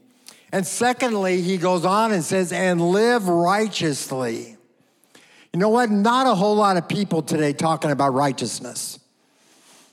And 0.50 0.66
secondly, 0.66 1.40
he 1.40 1.56
goes 1.56 1.84
on 1.84 2.10
and 2.10 2.24
says, 2.24 2.52
and 2.52 2.80
live 2.80 3.28
righteously. 3.28 4.56
You 5.52 5.60
know 5.60 5.68
what? 5.68 5.88
Not 5.88 6.26
a 6.26 6.34
whole 6.34 6.56
lot 6.56 6.78
of 6.78 6.88
people 6.88 7.22
today 7.22 7.52
talking 7.52 7.92
about 7.92 8.12
righteousness. 8.12 8.98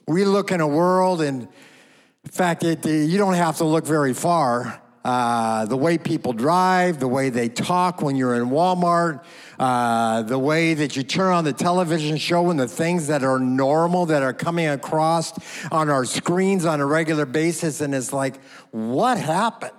We 0.08 0.26
look 0.26 0.52
in 0.52 0.60
a 0.60 0.68
world, 0.68 1.22
and 1.22 1.44
in 1.44 2.32
fact, 2.32 2.64
it, 2.64 2.84
you 2.84 3.20
don't 3.20 3.36
have 3.36 3.58
to 3.58 3.64
look 3.64 3.86
very 3.86 4.16
far. 4.16 4.82
Uh, 5.04 5.66
the 5.66 5.78
way 5.78 5.98
people 5.98 6.32
drive, 6.32 7.00
the 7.00 7.08
way 7.08 7.30
they 7.30 7.50
talk 7.50 8.02
when 8.02 8.16
you're 8.16 8.36
in 8.36 8.50
Walmart, 8.50 9.24
uh, 9.58 10.22
the 10.22 10.38
way 10.38 10.76
that 10.76 10.96
you 10.96 11.02
turn 11.02 11.34
on 11.34 11.44
the 11.44 11.54
television 11.54 12.18
show 12.18 12.52
and 12.52 12.60
the 12.60 12.68
things 12.68 13.08
that 13.08 13.24
are 13.24 13.40
normal 13.40 14.06
that 14.06 14.22
are 14.22 14.34
coming 14.34 14.68
across 14.68 15.34
on 15.72 15.90
our 15.90 16.06
screens 16.06 16.66
on 16.66 16.80
a 16.80 16.86
regular 16.86 17.26
basis. 17.26 17.82
And 17.82 17.96
it's 17.96 18.14
like, 18.14 18.40
what 18.70 19.18
happened? 19.18 19.74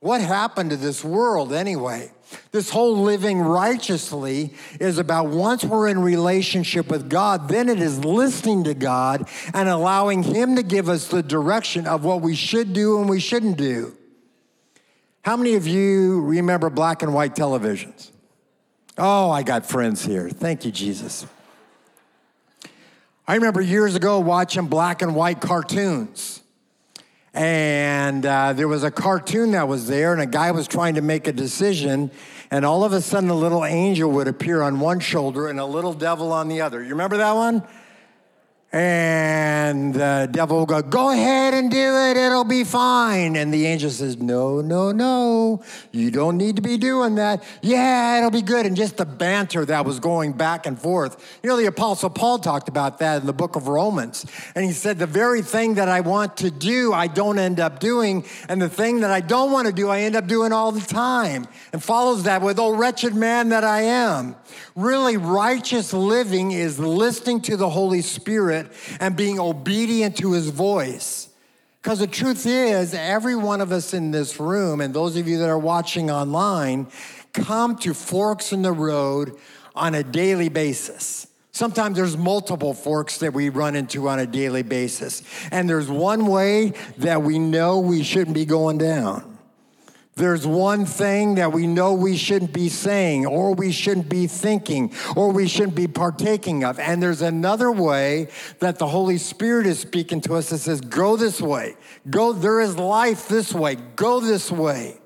What 0.00 0.20
happened 0.20 0.70
to 0.70 0.76
this 0.76 1.04
world 1.04 1.52
anyway? 1.52 2.10
This 2.50 2.70
whole 2.70 3.02
living 3.02 3.40
righteously 3.40 4.52
is 4.80 4.98
about 4.98 5.28
once 5.28 5.64
we're 5.64 5.88
in 5.88 6.00
relationship 6.00 6.88
with 6.88 7.08
God, 7.08 7.48
then 7.48 7.68
it 7.68 7.80
is 7.80 8.04
listening 8.04 8.64
to 8.64 8.74
God 8.74 9.28
and 9.54 9.68
allowing 9.68 10.24
Him 10.24 10.56
to 10.56 10.62
give 10.62 10.88
us 10.88 11.06
the 11.06 11.22
direction 11.22 11.86
of 11.86 12.04
what 12.04 12.20
we 12.20 12.34
should 12.34 12.72
do 12.72 13.00
and 13.00 13.08
we 13.08 13.20
shouldn't 13.20 13.56
do. 13.56 13.96
How 15.26 15.36
many 15.36 15.56
of 15.56 15.66
you 15.66 16.20
remember 16.20 16.70
black 16.70 17.02
and 17.02 17.12
white 17.12 17.34
televisions? 17.34 18.12
Oh, 18.96 19.28
I 19.28 19.42
got 19.42 19.66
friends 19.66 20.04
here. 20.04 20.30
Thank 20.30 20.64
you, 20.64 20.70
Jesus. 20.70 21.26
I 23.26 23.34
remember 23.34 23.60
years 23.60 23.96
ago 23.96 24.20
watching 24.20 24.66
black 24.66 25.02
and 25.02 25.16
white 25.16 25.40
cartoons. 25.40 26.44
And 27.34 28.24
uh, 28.24 28.52
there 28.52 28.68
was 28.68 28.84
a 28.84 28.90
cartoon 28.92 29.50
that 29.50 29.66
was 29.66 29.88
there, 29.88 30.12
and 30.12 30.22
a 30.22 30.26
guy 30.26 30.52
was 30.52 30.68
trying 30.68 30.94
to 30.94 31.02
make 31.02 31.26
a 31.26 31.32
decision. 31.32 32.12
And 32.52 32.64
all 32.64 32.84
of 32.84 32.92
a 32.92 33.00
sudden, 33.00 33.28
a 33.28 33.34
little 33.34 33.64
angel 33.64 34.12
would 34.12 34.28
appear 34.28 34.62
on 34.62 34.78
one 34.78 35.00
shoulder 35.00 35.48
and 35.48 35.58
a 35.58 35.66
little 35.66 35.92
devil 35.92 36.32
on 36.32 36.46
the 36.46 36.60
other. 36.60 36.80
You 36.80 36.90
remember 36.90 37.16
that 37.16 37.32
one? 37.32 37.64
And 38.72 39.94
the 39.94 40.28
devil 40.30 40.58
will 40.58 40.66
go, 40.66 40.82
Go 40.82 41.10
ahead 41.10 41.54
and 41.54 41.70
do 41.70 41.96
it, 41.96 42.16
it'll 42.16 42.44
be 42.44 42.64
fine. 42.64 43.36
And 43.36 43.54
the 43.54 43.64
angel 43.64 43.90
says, 43.90 44.16
No, 44.18 44.60
no, 44.60 44.90
no, 44.90 45.62
you 45.92 46.10
don't 46.10 46.36
need 46.36 46.56
to 46.56 46.62
be 46.62 46.76
doing 46.76 47.14
that. 47.14 47.44
Yeah, 47.62 48.18
it'll 48.18 48.30
be 48.30 48.42
good. 48.42 48.66
And 48.66 48.76
just 48.76 48.96
the 48.96 49.06
banter 49.06 49.64
that 49.64 49.84
was 49.84 50.00
going 50.00 50.32
back 50.32 50.66
and 50.66 50.78
forth. 50.78 51.38
You 51.44 51.48
know, 51.48 51.56
the 51.56 51.66
Apostle 51.66 52.10
Paul 52.10 52.40
talked 52.40 52.68
about 52.68 52.98
that 52.98 53.20
in 53.20 53.26
the 53.26 53.32
book 53.32 53.54
of 53.54 53.68
Romans. 53.68 54.26
And 54.56 54.64
he 54.64 54.72
said, 54.72 54.98
The 54.98 55.06
very 55.06 55.42
thing 55.42 55.74
that 55.74 55.88
I 55.88 56.00
want 56.00 56.36
to 56.38 56.50
do, 56.50 56.92
I 56.92 57.06
don't 57.06 57.38
end 57.38 57.60
up 57.60 57.78
doing. 57.78 58.24
And 58.48 58.60
the 58.60 58.68
thing 58.68 59.00
that 59.00 59.12
I 59.12 59.20
don't 59.20 59.52
want 59.52 59.68
to 59.68 59.72
do, 59.72 59.88
I 59.88 60.00
end 60.00 60.16
up 60.16 60.26
doing 60.26 60.52
all 60.52 60.72
the 60.72 60.80
time. 60.80 61.46
And 61.72 61.80
follows 61.80 62.24
that 62.24 62.42
with, 62.42 62.58
Oh, 62.58 62.74
wretched 62.74 63.14
man 63.14 63.50
that 63.50 63.62
I 63.62 63.82
am. 63.82 64.34
Really, 64.76 65.16
righteous 65.16 65.94
living 65.94 66.52
is 66.52 66.78
listening 66.78 67.40
to 67.42 67.56
the 67.56 67.70
Holy 67.70 68.02
Spirit 68.02 68.70
and 69.00 69.16
being 69.16 69.40
obedient 69.40 70.18
to 70.18 70.32
his 70.32 70.50
voice. 70.50 71.30
Because 71.80 72.00
the 72.00 72.06
truth 72.06 72.44
is, 72.44 72.92
every 72.92 73.36
one 73.36 73.62
of 73.62 73.72
us 73.72 73.94
in 73.94 74.10
this 74.10 74.38
room, 74.38 74.82
and 74.82 74.92
those 74.92 75.16
of 75.16 75.26
you 75.26 75.38
that 75.38 75.48
are 75.48 75.58
watching 75.58 76.10
online, 76.10 76.88
come 77.32 77.76
to 77.78 77.94
forks 77.94 78.52
in 78.52 78.60
the 78.60 78.72
road 78.72 79.38
on 79.74 79.94
a 79.94 80.02
daily 80.02 80.50
basis. 80.50 81.26
Sometimes 81.52 81.96
there's 81.96 82.18
multiple 82.18 82.74
forks 82.74 83.16
that 83.18 83.32
we 83.32 83.48
run 83.48 83.76
into 83.76 84.08
on 84.08 84.18
a 84.18 84.26
daily 84.26 84.62
basis. 84.62 85.22
And 85.50 85.70
there's 85.70 85.88
one 85.88 86.26
way 86.26 86.74
that 86.98 87.22
we 87.22 87.38
know 87.38 87.78
we 87.78 88.02
shouldn't 88.02 88.34
be 88.34 88.44
going 88.44 88.76
down. 88.76 89.35
There's 90.16 90.46
one 90.46 90.86
thing 90.86 91.34
that 91.34 91.52
we 91.52 91.66
know 91.66 91.92
we 91.92 92.16
shouldn't 92.16 92.54
be 92.54 92.70
saying, 92.70 93.26
or 93.26 93.54
we 93.54 93.70
shouldn't 93.70 94.08
be 94.08 94.26
thinking, 94.26 94.94
or 95.14 95.30
we 95.30 95.46
shouldn't 95.46 95.74
be 95.74 95.86
partaking 95.86 96.64
of. 96.64 96.78
And 96.78 97.02
there's 97.02 97.20
another 97.20 97.70
way 97.70 98.28
that 98.60 98.78
the 98.78 98.86
Holy 98.86 99.18
Spirit 99.18 99.66
is 99.66 99.78
speaking 99.78 100.22
to 100.22 100.34
us 100.34 100.48
that 100.48 100.58
says, 100.58 100.80
Go 100.80 101.16
this 101.16 101.38
way. 101.38 101.76
Go, 102.08 102.32
there 102.32 102.62
is 102.62 102.78
life 102.78 103.28
this 103.28 103.52
way. 103.52 103.74
Go 103.74 104.20
this 104.20 104.50
way. 104.50 104.98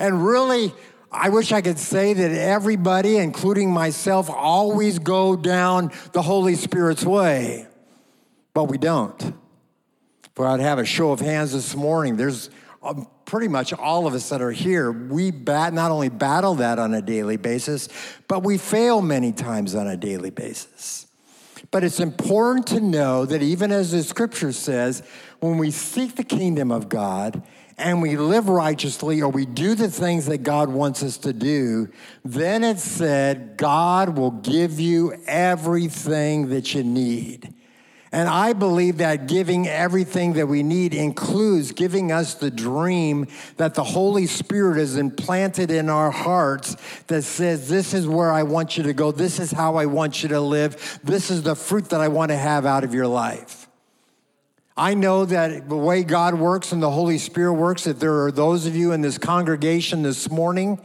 And 0.00 0.26
really, 0.26 0.74
I 1.12 1.28
wish 1.28 1.52
I 1.52 1.60
could 1.60 1.78
say 1.78 2.12
that 2.12 2.32
everybody, 2.32 3.18
including 3.18 3.70
myself, 3.70 4.28
always 4.28 4.98
go 4.98 5.36
down 5.36 5.92
the 6.10 6.22
Holy 6.22 6.56
Spirit's 6.56 7.04
way, 7.04 7.68
but 8.52 8.64
we 8.64 8.78
don't. 8.78 9.32
But 10.34 10.48
I'd 10.48 10.60
have 10.60 10.80
a 10.80 10.84
show 10.84 11.12
of 11.12 11.20
hands 11.20 11.52
this 11.52 11.76
morning. 11.76 12.16
There's 12.16 12.50
Um, 12.86 13.08
pretty 13.24 13.48
much 13.48 13.72
all 13.72 14.06
of 14.06 14.14
us 14.14 14.28
that 14.28 14.40
are 14.40 14.52
here, 14.52 14.92
we 14.92 15.32
bat, 15.32 15.72
not 15.72 15.90
only 15.90 16.08
battle 16.08 16.54
that 16.56 16.78
on 16.78 16.94
a 16.94 17.02
daily 17.02 17.36
basis, 17.36 17.88
but 18.28 18.44
we 18.44 18.56
fail 18.56 19.02
many 19.02 19.32
times 19.32 19.74
on 19.74 19.88
a 19.88 19.96
daily 19.96 20.30
basis. 20.30 21.08
But 21.72 21.82
it's 21.82 21.98
important 21.98 22.68
to 22.68 22.80
know 22.80 23.24
that 23.26 23.42
even 23.42 23.72
as 23.72 23.90
the 23.90 24.04
scripture 24.04 24.52
says, 24.52 25.02
when 25.40 25.58
we 25.58 25.72
seek 25.72 26.14
the 26.14 26.22
kingdom 26.22 26.70
of 26.70 26.88
God 26.88 27.42
and 27.76 28.00
we 28.00 28.16
live 28.16 28.48
righteously 28.48 29.20
or 29.20 29.30
we 29.30 29.46
do 29.46 29.74
the 29.74 29.90
things 29.90 30.26
that 30.26 30.44
God 30.44 30.68
wants 30.68 31.02
us 31.02 31.18
to 31.18 31.32
do, 31.32 31.88
then 32.24 32.62
it 32.62 32.78
said, 32.78 33.56
God 33.56 34.16
will 34.16 34.30
give 34.30 34.78
you 34.78 35.14
everything 35.26 36.50
that 36.50 36.72
you 36.72 36.84
need. 36.84 37.52
And 38.16 38.30
I 38.30 38.54
believe 38.54 38.96
that 38.96 39.26
giving 39.26 39.68
everything 39.68 40.32
that 40.32 40.46
we 40.46 40.62
need 40.62 40.94
includes 40.94 41.72
giving 41.72 42.10
us 42.10 42.32
the 42.32 42.50
dream 42.50 43.26
that 43.58 43.74
the 43.74 43.84
Holy 43.84 44.26
Spirit 44.26 44.78
has 44.78 44.96
implanted 44.96 45.70
in 45.70 45.90
our 45.90 46.10
hearts 46.10 46.78
that 47.08 47.24
says, 47.24 47.68
This 47.68 47.92
is 47.92 48.08
where 48.08 48.32
I 48.32 48.42
want 48.42 48.78
you 48.78 48.84
to 48.84 48.94
go. 48.94 49.12
This 49.12 49.38
is 49.38 49.52
how 49.52 49.76
I 49.76 49.84
want 49.84 50.22
you 50.22 50.30
to 50.30 50.40
live. 50.40 50.98
This 51.04 51.30
is 51.30 51.42
the 51.42 51.54
fruit 51.54 51.90
that 51.90 52.00
I 52.00 52.08
want 52.08 52.30
to 52.30 52.38
have 52.38 52.64
out 52.64 52.84
of 52.84 52.94
your 52.94 53.06
life. 53.06 53.68
I 54.78 54.94
know 54.94 55.26
that 55.26 55.68
the 55.68 55.76
way 55.76 56.02
God 56.02 56.36
works 56.36 56.72
and 56.72 56.82
the 56.82 56.90
Holy 56.90 57.18
Spirit 57.18 57.52
works, 57.52 57.84
that 57.84 58.00
there 58.00 58.24
are 58.24 58.32
those 58.32 58.64
of 58.64 58.74
you 58.74 58.92
in 58.92 59.02
this 59.02 59.18
congregation 59.18 60.02
this 60.02 60.30
morning 60.30 60.80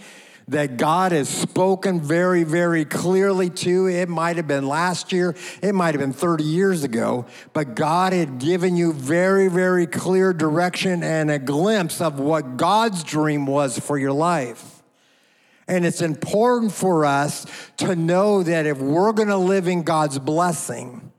that 0.51 0.75
God 0.75 1.13
has 1.13 1.29
spoken 1.29 2.01
very, 2.01 2.43
very 2.43 2.83
clearly 2.83 3.49
to. 3.49 3.87
It 3.87 4.09
might 4.09 4.35
have 4.35 4.49
been 4.49 4.67
last 4.67 5.13
year, 5.13 5.33
it 5.63 5.73
might 5.73 5.93
have 5.93 6.01
been 6.01 6.11
30 6.11 6.43
years 6.43 6.83
ago, 6.83 7.25
but 7.53 7.73
God 7.73 8.11
had 8.11 8.37
given 8.37 8.75
you 8.75 8.91
very, 8.91 9.47
very 9.47 9.87
clear 9.87 10.33
direction 10.33 11.03
and 11.03 11.31
a 11.31 11.39
glimpse 11.39 12.01
of 12.01 12.19
what 12.19 12.57
God's 12.57 13.05
dream 13.05 13.45
was 13.45 13.79
for 13.79 13.97
your 13.97 14.11
life. 14.11 14.83
And 15.69 15.85
it's 15.85 16.01
important 16.01 16.73
for 16.73 17.05
us 17.05 17.45
to 17.77 17.95
know 17.95 18.43
that 18.43 18.65
if 18.65 18.77
we're 18.77 19.13
going 19.13 19.29
to 19.29 19.37
live 19.37 19.69
in 19.69 19.83
God's 19.83 20.19
blessing, 20.19 21.13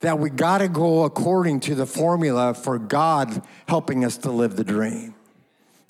that 0.00 0.18
we 0.18 0.28
got 0.28 0.58
to 0.58 0.68
go 0.68 1.04
according 1.04 1.60
to 1.60 1.74
the 1.74 1.86
formula 1.86 2.52
for 2.52 2.78
God 2.78 3.42
helping 3.66 4.04
us 4.04 4.18
to 4.18 4.30
live 4.30 4.56
the 4.56 4.64
dream. 4.64 5.11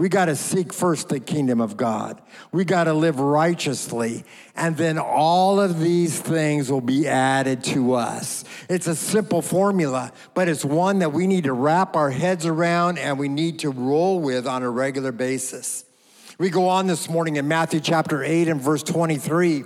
We 0.02 0.08
got 0.08 0.24
to 0.24 0.34
seek 0.34 0.72
first 0.72 1.10
the 1.10 1.20
kingdom 1.20 1.60
of 1.60 1.76
God. 1.76 2.20
We 2.50 2.64
got 2.64 2.84
to 2.84 2.92
live 2.92 3.20
righteously. 3.20 4.24
And 4.56 4.76
then 4.76 4.98
all 4.98 5.60
of 5.60 5.78
these 5.78 6.20
things 6.20 6.72
will 6.72 6.80
be 6.80 7.06
added 7.06 7.62
to 7.66 7.92
us. 7.94 8.42
It's 8.68 8.88
a 8.88 8.96
simple 8.96 9.42
formula, 9.42 10.10
but 10.34 10.48
it's 10.48 10.64
one 10.64 10.98
that 10.98 11.12
we 11.12 11.28
need 11.28 11.44
to 11.44 11.52
wrap 11.52 11.94
our 11.94 12.10
heads 12.10 12.46
around 12.46 12.98
and 12.98 13.16
we 13.16 13.28
need 13.28 13.60
to 13.60 13.70
roll 13.70 14.18
with 14.18 14.44
on 14.44 14.64
a 14.64 14.70
regular 14.70 15.12
basis. 15.12 15.84
We 16.36 16.50
go 16.50 16.66
on 16.66 16.88
this 16.88 17.08
morning 17.08 17.36
in 17.36 17.46
Matthew 17.46 17.78
chapter 17.78 18.24
8 18.24 18.48
and 18.48 18.60
verse 18.60 18.82
23, 18.82 19.62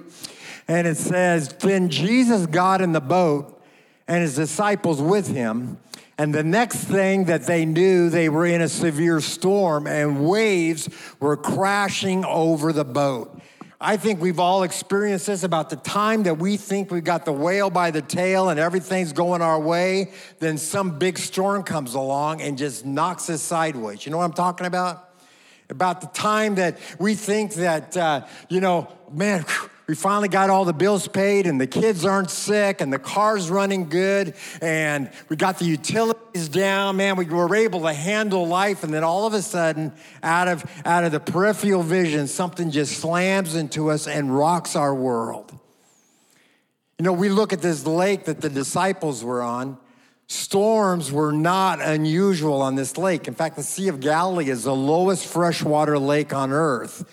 and 0.68 0.86
it 0.86 0.98
says, 0.98 1.48
Then 1.48 1.88
Jesus 1.88 2.44
got 2.44 2.82
in 2.82 2.92
the 2.92 3.00
boat 3.00 3.58
and 4.06 4.20
his 4.20 4.36
disciples 4.36 5.00
with 5.00 5.28
him 5.28 5.78
and 6.18 6.34
the 6.34 6.44
next 6.44 6.84
thing 6.84 7.24
that 7.24 7.46
they 7.46 7.66
knew, 7.66 8.08
they 8.08 8.28
were 8.28 8.46
in 8.46 8.62
a 8.62 8.68
severe 8.68 9.20
storm 9.20 9.86
and 9.86 10.26
waves 10.26 10.88
were 11.20 11.36
crashing 11.36 12.24
over 12.24 12.72
the 12.72 12.84
boat. 12.84 13.38
I 13.78 13.98
think 13.98 14.22
we've 14.22 14.40
all 14.40 14.62
experienced 14.62 15.26
this 15.26 15.42
about 15.42 15.68
the 15.68 15.76
time 15.76 16.22
that 16.22 16.38
we 16.38 16.56
think 16.56 16.90
we've 16.90 17.04
got 17.04 17.26
the 17.26 17.32
whale 17.32 17.68
by 17.68 17.90
the 17.90 18.00
tail 18.00 18.48
and 18.48 18.58
everything's 18.58 19.12
going 19.12 19.42
our 19.42 19.60
way, 19.60 20.12
then 20.38 20.56
some 20.56 20.98
big 20.98 21.18
storm 21.18 21.62
comes 21.62 21.92
along 21.92 22.40
and 22.40 22.56
just 22.56 22.86
knocks 22.86 23.28
us 23.28 23.42
sideways. 23.42 24.06
You 24.06 24.12
know 24.12 24.18
what 24.18 24.24
I'm 24.24 24.32
talking 24.32 24.66
about? 24.66 25.10
About 25.68 26.00
the 26.00 26.06
time 26.06 26.54
that 26.54 26.78
we 26.98 27.14
think 27.14 27.54
that, 27.54 27.94
uh, 27.94 28.26
you 28.48 28.60
know, 28.60 28.88
man, 29.12 29.42
whew, 29.42 29.70
we 29.86 29.94
finally 29.94 30.28
got 30.28 30.50
all 30.50 30.64
the 30.64 30.72
bills 30.72 31.06
paid 31.06 31.46
and 31.46 31.60
the 31.60 31.66
kids 31.66 32.04
aren't 32.04 32.30
sick 32.30 32.80
and 32.80 32.92
the 32.92 32.98
car's 32.98 33.48
running 33.48 33.88
good 33.88 34.34
and 34.60 35.10
we 35.28 35.36
got 35.36 35.60
the 35.60 35.64
utilities 35.64 36.48
down. 36.48 36.96
Man 36.96 37.16
we 37.16 37.24
were 37.24 37.54
able 37.54 37.82
to 37.82 37.92
handle 37.92 38.48
life 38.48 38.82
and 38.82 38.92
then 38.92 39.04
all 39.04 39.26
of 39.26 39.34
a 39.34 39.42
sudden 39.42 39.92
out 40.24 40.48
of 40.48 40.64
out 40.84 41.04
of 41.04 41.12
the 41.12 41.20
peripheral 41.20 41.84
vision 41.84 42.26
something 42.26 42.70
just 42.72 42.98
slams 42.98 43.54
into 43.54 43.90
us 43.90 44.08
and 44.08 44.36
rocks 44.36 44.74
our 44.74 44.94
world. 44.94 45.52
You 46.98 47.04
know 47.04 47.12
we 47.12 47.28
look 47.28 47.52
at 47.52 47.62
this 47.62 47.86
lake 47.86 48.24
that 48.24 48.40
the 48.40 48.50
disciples 48.50 49.22
were 49.22 49.42
on. 49.42 49.78
Storms 50.28 51.12
were 51.12 51.30
not 51.30 51.80
unusual 51.80 52.60
on 52.60 52.74
this 52.74 52.98
lake. 52.98 53.28
In 53.28 53.34
fact, 53.34 53.54
the 53.54 53.62
Sea 53.62 53.86
of 53.86 54.00
Galilee 54.00 54.50
is 54.50 54.64
the 54.64 54.74
lowest 54.74 55.24
freshwater 55.24 56.00
lake 56.00 56.34
on 56.34 56.50
earth 56.50 57.04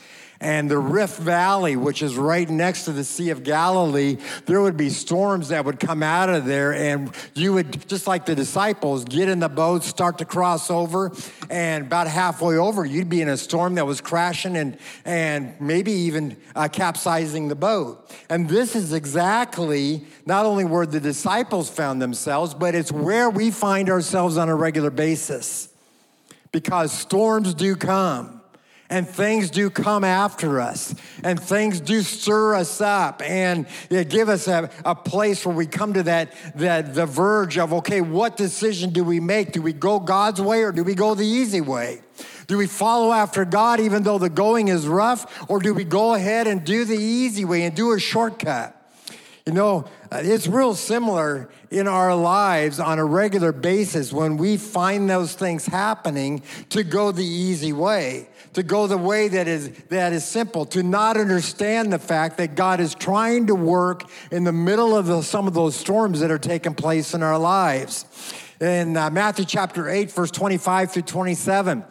and 0.44 0.70
the 0.70 0.78
Rift 0.78 1.20
Valley, 1.20 1.78
which 1.78 2.04
is 2.04 2.18
right 2.18 2.50
next 2.50 2.84
to 2.84 2.92
the 2.92 3.06
Sea 3.06 3.30
of 3.30 3.44
Galilee, 3.44 4.18
there 4.46 4.62
would 4.62 4.76
be 4.76 4.90
storms 4.90 5.48
that 5.48 5.64
would 5.64 5.80
come 5.80 6.04
out 6.04 6.30
of 6.30 6.46
there, 6.46 6.74
and 6.74 7.12
you 7.34 7.54
would, 7.54 7.88
just 7.88 8.08
like 8.08 8.26
the 8.26 8.36
disciples, 8.36 9.06
get 9.06 9.30
in 9.30 9.40
the 9.40 9.48
boat, 9.48 9.84
start 9.84 10.18
to 10.18 10.26
cross 10.26 10.70
over, 10.70 11.14
and 11.50 11.86
about 11.86 12.08
halfway 12.08 12.58
over, 12.58 12.86
you'd 12.86 13.10
be 13.10 13.22
in 13.22 13.30
a 13.30 13.38
storm 13.38 13.76
that 13.76 13.86
was 13.86 14.02
crashing 14.02 14.58
and, 14.58 14.78
and 15.06 15.60
maybe 15.62 15.94
even 15.94 16.36
uh, 16.58 16.68
capsizing 16.68 17.48
the 17.48 17.56
boat. 17.56 18.14
And 18.30 18.50
this 18.50 18.76
is 18.76 18.92
exactly 18.92 20.06
not 20.26 20.46
only 20.46 20.66
where 20.66 20.86
the 20.86 21.00
disciples 21.00 21.70
found 21.70 22.02
themselves, 22.02 22.54
but 22.54 22.76
it's 22.76 22.92
where 22.92 23.30
we 23.30 23.50
find 23.50 23.90
ourselves 23.90 24.36
on 24.36 24.50
a 24.50 24.56
regular 24.56 24.90
basis 24.90 25.70
because 26.52 26.92
storms 26.92 27.54
do 27.54 27.78
come 27.78 28.43
and 28.90 29.08
things 29.08 29.50
do 29.50 29.70
come 29.70 30.04
after 30.04 30.60
us. 30.60 30.94
And 31.24 31.40
things 31.40 31.80
do 31.80 32.02
stir 32.02 32.56
us 32.56 32.82
up. 32.82 33.22
And 33.24 33.66
give 33.90 34.30
us 34.30 34.48
a, 34.48 34.70
a 34.86 34.94
place 34.94 35.46
where 35.46 35.56
we 35.56 35.66
come 35.66 35.94
to 35.94 36.04
that, 36.04 36.34
that 36.56 36.94
the 36.94 37.06
verge 37.06 37.58
of 37.58 37.74
okay 37.74 38.02
what 38.02 38.38
decision 38.38 38.92
do 38.92 39.04
we 39.04 39.20
make? 39.20 39.52
Do 39.52 39.62
we 39.62 39.74
go 39.74 40.00
god's 40.00 40.42
way 40.42 40.64
or 40.64 40.72
do 40.72 40.84
we 40.84 40.96
go 40.96 41.16
the 41.16 41.26
easy 41.26 41.62
way? 41.62 42.02
Do 42.48 42.58
we 42.58 42.68
follow 42.68 43.12
after 43.12 43.46
god 43.46 43.80
even 43.80 44.04
though 44.04 44.18
the 44.18 44.30
going 44.30 44.68
is 44.68 44.88
rough? 44.88 45.50
Or 45.50 45.60
do 45.60 45.74
we 45.74 45.86
go 45.86 46.14
ahead 46.14 46.48
and 46.48 46.64
do 46.64 46.86
the 46.86 46.98
easy 46.98 47.46
way 47.46 47.64
and 47.64 47.76
do 47.76 47.94
a 47.94 48.00
shortcut? 48.00 48.80
You 49.46 49.54
know, 49.54 49.86
it's 50.16 50.48
real 50.48 50.76
similar 50.76 51.50
in 51.72 51.88
our 51.88 52.16
lives 52.16 52.80
on 52.80 53.00
a 53.00 53.06
regular 53.06 53.52
basis 53.52 54.12
when 54.12 54.38
we 54.38 54.58
find 54.58 55.10
those 55.10 55.34
things 55.34 55.66
happening 55.66 56.44
to 56.70 56.84
go 56.84 57.12
the 57.12 57.26
easy 57.26 57.74
way, 57.74 58.30
to 58.54 58.64
go 58.64 58.88
the 58.88 58.98
way 58.98 59.28
that 59.28 59.48
is, 59.48 59.70
that 59.90 60.14
is 60.14 60.26
simple, 60.26 60.66
to 60.66 60.84
not 60.84 61.18
understand 61.18 61.92
the 61.92 62.00
fact 62.00 62.38
that 62.38 62.56
God 62.56 62.80
is 62.80 62.94
trying 62.94 63.48
to 63.48 63.56
work 63.56 64.04
in 64.32 64.44
the 64.44 64.52
middle 64.52 64.96
of 64.96 65.06
the, 65.08 65.22
some 65.22 65.48
of 65.48 65.54
those 65.54 65.76
storms 65.76 66.20
that 66.20 66.32
are 66.32 66.40
taking 66.40 66.76
place 66.76 67.14
in 67.14 67.24
our 67.24 67.40
lives. 67.40 68.06
In 68.60 68.96
uh, 68.96 69.10
Matthew 69.10 69.46
chapter 69.46 69.90
8, 69.90 70.12
verse 70.12 70.32
25 70.32 70.92
through 70.92 71.02
27, 71.04 71.84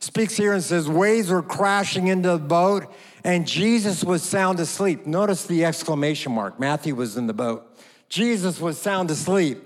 speaks 0.00 0.36
here 0.36 0.52
and 0.52 0.62
says, 0.62 0.88
Waves 0.88 1.30
were 1.30 1.42
crashing 1.42 2.08
into 2.08 2.30
the 2.30 2.38
boat 2.38 2.92
and 3.24 3.46
Jesus 3.46 4.02
was 4.02 4.22
sound 4.22 4.60
asleep. 4.60 5.06
Notice 5.06 5.44
the 5.44 5.64
exclamation 5.64 6.32
mark. 6.32 6.58
Matthew 6.58 6.94
was 6.94 7.16
in 7.16 7.26
the 7.26 7.34
boat. 7.34 7.67
Jesus 8.08 8.60
was 8.60 8.80
sound 8.80 9.10
asleep. 9.10 9.58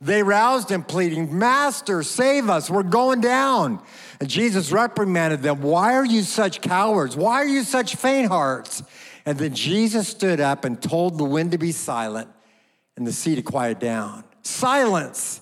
They 0.00 0.22
roused 0.22 0.70
him, 0.70 0.82
pleading, 0.82 1.38
Master, 1.38 2.02
save 2.02 2.50
us, 2.50 2.68
we're 2.68 2.82
going 2.82 3.20
down. 3.20 3.82
And 4.20 4.28
Jesus 4.28 4.70
reprimanded 4.70 5.42
them, 5.42 5.62
Why 5.62 5.94
are 5.94 6.04
you 6.04 6.22
such 6.22 6.60
cowards? 6.60 7.16
Why 7.16 7.42
are 7.42 7.46
you 7.46 7.62
such 7.62 7.96
faint 7.96 8.28
hearts? 8.28 8.82
And 9.24 9.38
then 9.38 9.54
Jesus 9.54 10.08
stood 10.08 10.40
up 10.40 10.64
and 10.64 10.80
told 10.80 11.18
the 11.18 11.24
wind 11.24 11.52
to 11.52 11.58
be 11.58 11.72
silent 11.72 12.28
and 12.96 13.06
the 13.06 13.12
sea 13.12 13.34
to 13.36 13.42
quiet 13.42 13.80
down. 13.80 14.24
Silence! 14.42 15.40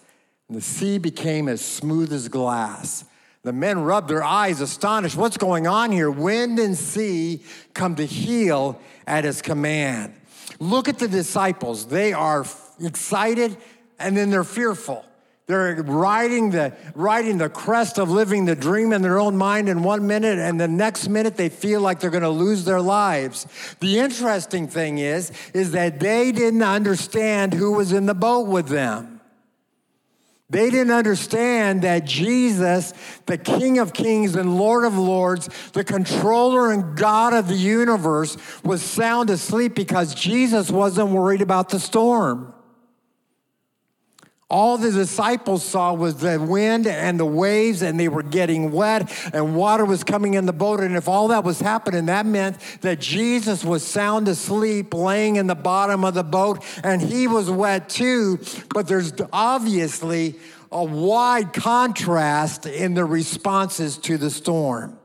And 0.49 0.57
the 0.57 0.63
sea 0.63 0.99
became 0.99 1.49
as 1.49 1.61
smooth 1.61 2.13
as 2.13 2.29
glass 2.29 3.05
the 3.45 3.53
men 3.53 3.83
rubbed 3.83 4.09
their 4.09 4.25
eyes, 4.25 4.63
astonished. 4.63 5.17
What's 5.17 5.37
going 5.37 5.67
on 5.67 5.93
here? 5.93 6.11
Wind 6.11 6.59
and 6.59 6.77
sea 6.77 7.43
come 7.75 7.95
to 7.97 8.07
heel 8.07 8.81
at 9.07 9.25
his 9.25 9.43
command. 9.43 10.15
Look 10.59 10.89
at 10.89 10.99
the 10.99 11.09
disciples. 11.09 11.87
They 11.87 12.13
are 12.13 12.47
excited 12.81 13.57
and 13.99 14.17
then 14.17 14.31
they're 14.31 14.45
fearful. 14.45 15.05
They're 15.47 15.83
riding 15.83 16.51
the, 16.51 16.75
riding 16.95 17.37
the 17.37 17.51
crest 17.51 17.99
of 17.99 18.11
living 18.11 18.47
the 18.47 18.57
dream 18.57 18.95
in 18.95 19.03
their 19.03 19.19
own 19.19 19.37
mind 19.37 19.69
in 19.69 19.83
one 19.83 20.07
minute, 20.07 20.39
and 20.39 20.59
the 20.59 20.69
next 20.69 21.07
minute 21.07 21.37
they 21.37 21.51
feel 21.51 21.83
like 21.83 22.01
they're 22.01 22.09
going 22.09 22.23
to 22.23 22.31
lose 22.31 22.65
their 22.65 22.81
lives. 22.81 23.47
The 23.81 23.99
interesting 23.99 24.69
thing 24.69 24.99
is, 24.99 25.33
is 25.53 25.73
that 25.73 26.01
they 26.01 26.33
didn't 26.33 26.63
understand 26.63 27.53
who 27.53 27.73
was 27.73 27.93
in 27.93 28.07
the 28.07 28.15
boat 28.15 28.47
with 28.47 28.69
them. 28.69 29.14
They 30.51 30.71
didn't 30.71 30.93
understand 30.93 31.83
that 31.83 32.05
Jesus, 32.05 32.93
the 33.27 33.39
King 33.39 33.79
of 33.79 33.93
Kings 33.93 34.37
and 34.37 34.57
Lord 34.57 34.85
of 34.85 34.97
Lords, 34.97 35.49
the 35.73 35.85
controller 35.85 36.71
and 36.71 36.97
God 36.97 37.33
of 37.33 37.49
the 37.49 37.55
universe, 37.55 38.37
was 38.63 38.83
sound 38.83 39.31
asleep 39.31 39.75
because 39.75 40.15
Jesus 40.15 40.71
wasn't 40.71 41.11
worried 41.11 41.41
about 41.41 41.71
the 41.71 41.81
storm. 41.81 42.53
All 44.55 44.79
the 44.79 44.93
disciples 44.93 45.65
saw 45.65 45.95
was 45.95 46.15
the 46.15 46.39
wind 46.39 46.87
and 46.87 47.19
the 47.19 47.27
waves, 47.27 47.83
and 47.83 47.99
they 47.99 48.07
were 48.07 48.23
getting 48.23 48.71
wet, 48.71 49.13
and 49.35 49.57
water 49.57 49.85
was 49.85 50.05
coming 50.05 50.35
in 50.35 50.47
the 50.47 50.53
boat. 50.53 50.79
And 50.79 50.95
if 50.95 51.09
all 51.09 51.27
that 51.27 51.43
was 51.43 51.59
happening, 51.59 52.07
that 52.07 52.25
meant 52.25 52.59
that 52.83 53.01
Jesus 53.01 53.65
was 53.65 53.85
sound 53.85 54.29
asleep, 54.29 54.95
laying 54.95 55.35
in 55.35 55.49
the 55.49 55.57
bottom 55.57 56.05
of 56.05 56.15
the 56.15 56.23
boat, 56.23 56.63
and 56.85 57.03
he 57.03 57.27
was 57.27 57.51
wet 57.51 57.89
too. 57.89 58.39
But 58.73 58.87
there's 58.87 59.13
obviously 59.33 60.39
a 60.71 60.85
wide 60.85 61.53
contrast 61.53 62.65
in 62.65 62.95
the 62.95 63.05
responses 63.05 63.99
to 63.99 64.17
the 64.19 64.31
storm. 64.31 64.97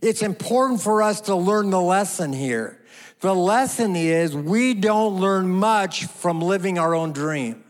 It's 0.00 0.22
important 0.22 0.80
for 0.80 1.02
us 1.02 1.22
to 1.22 1.34
learn 1.34 1.70
the 1.70 1.80
lesson 1.80 2.32
here. 2.32 2.80
The 3.22 3.34
lesson 3.34 3.96
is 3.96 4.36
we 4.36 4.74
don't 4.74 5.18
learn 5.18 5.48
much 5.48 6.04
from 6.04 6.40
living 6.40 6.78
our 6.78 6.94
own 6.94 7.10
dream. 7.10 7.64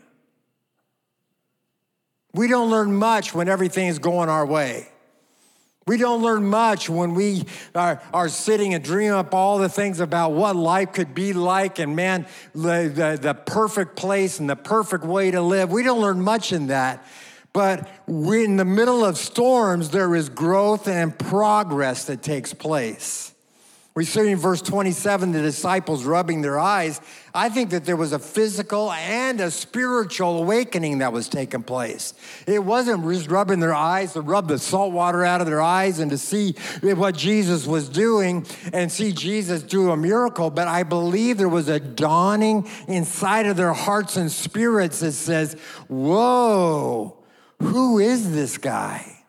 We 2.33 2.47
don't 2.47 2.71
learn 2.71 2.93
much 2.95 3.33
when 3.33 3.47
everything 3.47 3.87
is 3.87 3.99
going 3.99 4.29
our 4.29 4.45
way. 4.45 4.87
We 5.85 5.97
don't 5.97 6.21
learn 6.21 6.45
much 6.45 6.89
when 6.89 7.13
we 7.13 7.43
are, 7.75 8.01
are 8.13 8.29
sitting 8.29 8.73
and 8.73 8.83
dreaming 8.83 9.11
up 9.11 9.33
all 9.33 9.57
the 9.57 9.67
things 9.67 9.99
about 9.99 10.31
what 10.31 10.55
life 10.55 10.93
could 10.93 11.13
be 11.13 11.33
like 11.33 11.77
and 11.77 11.95
man, 11.95 12.25
the, 12.53 12.89
the, 12.93 13.19
the 13.21 13.33
perfect 13.33 13.97
place 13.97 14.39
and 14.39 14.49
the 14.49 14.55
perfect 14.55 15.03
way 15.03 15.29
to 15.31 15.41
live. 15.41 15.71
We 15.71 15.83
don't 15.83 15.99
learn 15.99 16.21
much 16.21 16.53
in 16.53 16.67
that. 16.67 17.05
But 17.51 17.87
in 18.07 18.55
the 18.55 18.65
middle 18.65 19.05
of 19.05 19.17
storms, 19.17 19.89
there 19.89 20.15
is 20.15 20.29
growth 20.29 20.87
and 20.87 21.17
progress 21.17 22.05
that 22.05 22.23
takes 22.23 22.53
place. 22.53 23.32
We 23.95 24.05
see 24.05 24.31
in 24.31 24.39
verse 24.39 24.61
27 24.63 25.33
the 25.33 25.41
disciples 25.41 26.03
rubbing 26.03 26.41
their 26.41 26.57
eyes. 26.57 26.99
I 27.31 27.49
think 27.49 27.69
that 27.69 27.85
there 27.85 27.95
was 27.95 28.11
a 28.11 28.17
physical 28.17 28.91
and 28.91 29.39
a 29.39 29.51
spiritual 29.51 30.39
awakening 30.39 30.97
that 30.99 31.13
was 31.13 31.29
taking 31.29 31.61
place. 31.61 32.15
It 32.47 32.63
wasn't 32.63 33.07
just 33.07 33.29
rubbing 33.29 33.59
their 33.59 33.75
eyes 33.75 34.13
to 34.13 34.21
rub 34.21 34.47
the 34.47 34.57
salt 34.57 34.93
water 34.93 35.23
out 35.23 35.41
of 35.41 35.47
their 35.47 35.61
eyes 35.61 35.99
and 35.99 36.09
to 36.09 36.17
see 36.17 36.55
what 36.81 37.15
Jesus 37.15 37.67
was 37.67 37.87
doing 37.87 38.47
and 38.73 38.91
see 38.91 39.11
Jesus 39.11 39.61
do 39.61 39.91
a 39.91 39.97
miracle, 39.97 40.49
but 40.49 40.67
I 40.67 40.81
believe 40.81 41.37
there 41.37 41.47
was 41.47 41.67
a 41.67 41.79
dawning 41.79 42.67
inside 42.87 43.45
of 43.45 43.57
their 43.57 43.73
hearts 43.73 44.17
and 44.17 44.31
spirits 44.31 45.01
that 45.01 45.11
says, 45.11 45.53
Whoa, 45.87 47.17
who 47.59 47.99
is 47.99 48.31
this 48.31 48.57
guy? 48.57 49.22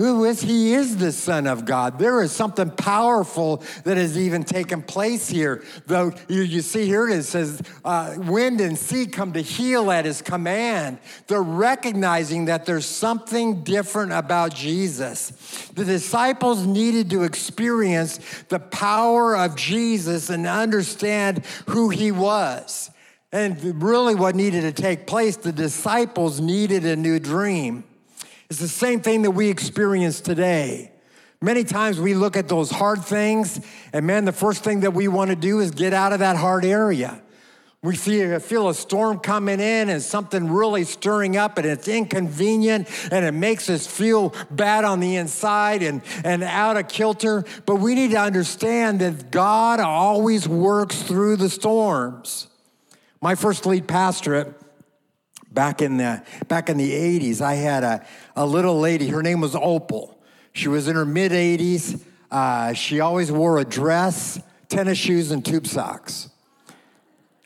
Who 0.00 0.24
is 0.24 0.40
he 0.40 0.72
is 0.72 0.96
the 0.96 1.12
son 1.12 1.46
of 1.46 1.66
god. 1.66 1.98
There 1.98 2.22
is 2.22 2.32
something 2.32 2.70
powerful 2.70 3.62
that 3.84 3.98
has 3.98 4.16
even 4.16 4.44
taken 4.44 4.80
place 4.80 5.28
here. 5.28 5.62
Though 5.86 6.14
you, 6.26 6.40
you 6.40 6.62
see 6.62 6.86
here 6.86 7.06
it 7.06 7.24
says 7.24 7.60
uh, 7.84 8.14
wind 8.16 8.62
and 8.62 8.78
sea 8.78 9.04
come 9.04 9.34
to 9.34 9.42
heel 9.42 9.90
at 9.90 10.06
his 10.06 10.22
command. 10.22 11.00
They're 11.26 11.42
recognizing 11.42 12.46
that 12.46 12.64
there's 12.64 12.86
something 12.86 13.62
different 13.62 14.12
about 14.12 14.54
jesus. 14.54 15.32
The 15.74 15.84
disciples 15.84 16.64
needed 16.64 17.10
to 17.10 17.24
experience 17.24 18.20
the 18.48 18.58
power 18.58 19.36
of 19.36 19.54
jesus 19.54 20.30
and 20.30 20.46
understand 20.46 21.44
who 21.66 21.90
he 21.90 22.10
was. 22.10 22.90
And 23.32 23.82
really 23.82 24.14
what 24.14 24.34
needed 24.34 24.62
to 24.62 24.72
take 24.72 25.06
place 25.06 25.36
the 25.36 25.52
disciples 25.52 26.40
needed 26.40 26.86
a 26.86 26.96
new 26.96 27.18
dream 27.18 27.84
it's 28.50 28.58
the 28.58 28.68
same 28.68 29.00
thing 29.00 29.22
that 29.22 29.30
we 29.30 29.48
experience 29.48 30.20
today. 30.20 30.90
Many 31.40 31.64
times 31.64 31.98
we 31.98 32.14
look 32.14 32.36
at 32.36 32.48
those 32.48 32.70
hard 32.70 33.02
things, 33.02 33.60
and 33.92 34.06
man, 34.06 34.24
the 34.24 34.32
first 34.32 34.64
thing 34.64 34.80
that 34.80 34.92
we 34.92 35.08
want 35.08 35.30
to 35.30 35.36
do 35.36 35.60
is 35.60 35.70
get 35.70 35.94
out 35.94 36.12
of 36.12 36.18
that 36.18 36.36
hard 36.36 36.64
area. 36.64 37.22
We 37.82 37.96
feel 37.96 38.68
a 38.68 38.74
storm 38.74 39.20
coming 39.20 39.58
in 39.58 39.88
and 39.88 40.02
something 40.02 40.50
really 40.50 40.84
stirring 40.84 41.38
up, 41.38 41.56
and 41.56 41.66
it's 41.66 41.88
inconvenient 41.88 42.88
and 43.10 43.24
it 43.24 43.32
makes 43.32 43.70
us 43.70 43.86
feel 43.86 44.34
bad 44.50 44.84
on 44.84 45.00
the 45.00 45.16
inside 45.16 45.82
and, 45.82 46.02
and 46.22 46.42
out 46.42 46.76
of 46.76 46.88
kilter. 46.88 47.42
But 47.64 47.76
we 47.76 47.94
need 47.94 48.10
to 48.10 48.20
understand 48.20 49.00
that 49.00 49.30
God 49.30 49.80
always 49.80 50.46
works 50.46 51.00
through 51.00 51.36
the 51.36 51.48
storms. 51.48 52.48
My 53.22 53.34
first 53.34 53.64
lead 53.64 53.88
pastorate, 53.88 54.59
back 55.50 55.82
in 55.82 55.96
the 55.96 56.22
back 56.48 56.68
in 56.68 56.76
the 56.76 56.92
80s 56.92 57.40
i 57.40 57.54
had 57.54 57.82
a, 57.82 58.06
a 58.36 58.46
little 58.46 58.78
lady 58.78 59.08
her 59.08 59.22
name 59.22 59.40
was 59.40 59.54
opal. 59.54 60.16
She 60.52 60.68
was 60.68 60.88
in 60.88 60.96
her 60.96 61.04
mid 61.04 61.32
80s 61.32 62.02
uh, 62.30 62.72
she 62.74 63.00
always 63.00 63.30
wore 63.32 63.58
a 63.58 63.64
dress 63.64 64.40
tennis 64.68 64.98
shoes 64.98 65.32
and 65.32 65.44
tube 65.44 65.66
socks. 65.66 66.30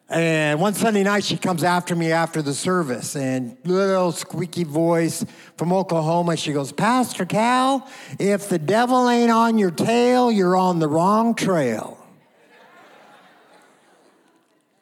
And 0.09 0.61
one 0.61 0.75
sunday 0.75 1.03
night 1.03 1.25
she 1.25 1.37
comes 1.37 1.65
after 1.65 1.97
me 1.97 2.13
after 2.13 2.43
the 2.43 2.55
service 2.55 3.17
and 3.17 3.57
little 3.65 4.13
squeaky 4.13 4.65
voice 4.65 5.25
from 5.57 5.73
oklahoma 5.73 6.37
she 6.37 6.53
goes 6.53 6.73
pastor 6.73 7.25
cal 7.25 7.89
if 8.21 8.49
the 8.51 8.59
devil 8.59 9.09
ain't 9.09 9.31
on 9.31 9.57
your 9.57 9.71
tail 9.71 10.31
you're 10.31 10.57
on 10.57 10.79
the 10.79 10.89
wrong 10.89 11.35
trail 11.35 11.94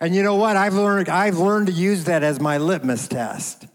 and 0.02 0.16
you 0.16 0.24
know 0.24 0.34
what? 0.34 0.56
I've 0.56 0.74
learned, 0.74 1.08
I've 1.08 1.38
learned 1.38 1.68
to 1.68 1.72
use 1.72 2.04
that 2.04 2.24
as 2.24 2.40
my 2.40 2.58
litmus 2.58 3.06
test. 3.06 3.66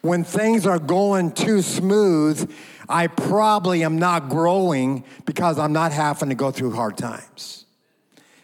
When 0.00 0.24
things 0.24 0.66
are 0.66 0.80
going 0.80 1.30
too 1.30 1.62
smooth, 1.62 2.52
I 2.88 3.06
probably 3.06 3.84
am 3.84 3.96
not 3.96 4.28
growing 4.28 5.04
because 5.26 5.60
I'm 5.60 5.72
not 5.72 5.92
having 5.92 6.30
to 6.30 6.34
go 6.34 6.50
through 6.50 6.72
hard 6.72 6.98
times. 6.98 7.66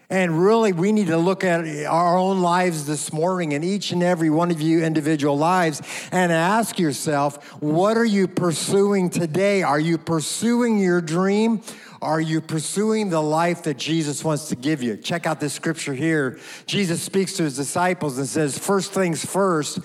And 0.08 0.40
really, 0.40 0.72
we 0.72 0.92
need 0.92 1.08
to 1.08 1.16
look 1.16 1.42
at 1.42 1.66
our 1.86 2.16
own 2.16 2.40
lives 2.40 2.86
this 2.86 3.12
morning 3.12 3.54
and 3.54 3.64
each 3.64 3.90
and 3.90 4.04
every 4.04 4.30
one 4.30 4.52
of 4.52 4.60
you 4.60 4.84
individual 4.84 5.36
lives 5.36 5.82
and 6.12 6.30
ask 6.30 6.78
yourself, 6.78 7.44
what 7.60 7.96
are 7.96 8.04
you 8.04 8.28
pursuing 8.28 9.10
today? 9.10 9.64
Are 9.64 9.80
you 9.80 9.98
pursuing 9.98 10.78
your 10.78 11.00
dream 11.00 11.60
are 12.02 12.20
you 12.20 12.40
pursuing 12.40 13.10
the 13.10 13.22
life 13.22 13.62
that 13.64 13.78
Jesus 13.78 14.22
wants 14.22 14.48
to 14.48 14.56
give 14.56 14.82
you? 14.82 14.96
Check 14.96 15.26
out 15.26 15.40
this 15.40 15.54
scripture 15.54 15.94
here. 15.94 16.38
Jesus 16.66 17.02
speaks 17.02 17.34
to 17.34 17.44
his 17.44 17.56
disciples 17.56 18.18
and 18.18 18.28
says, 18.28 18.58
First 18.58 18.92
things 18.92 19.24
first, 19.24 19.78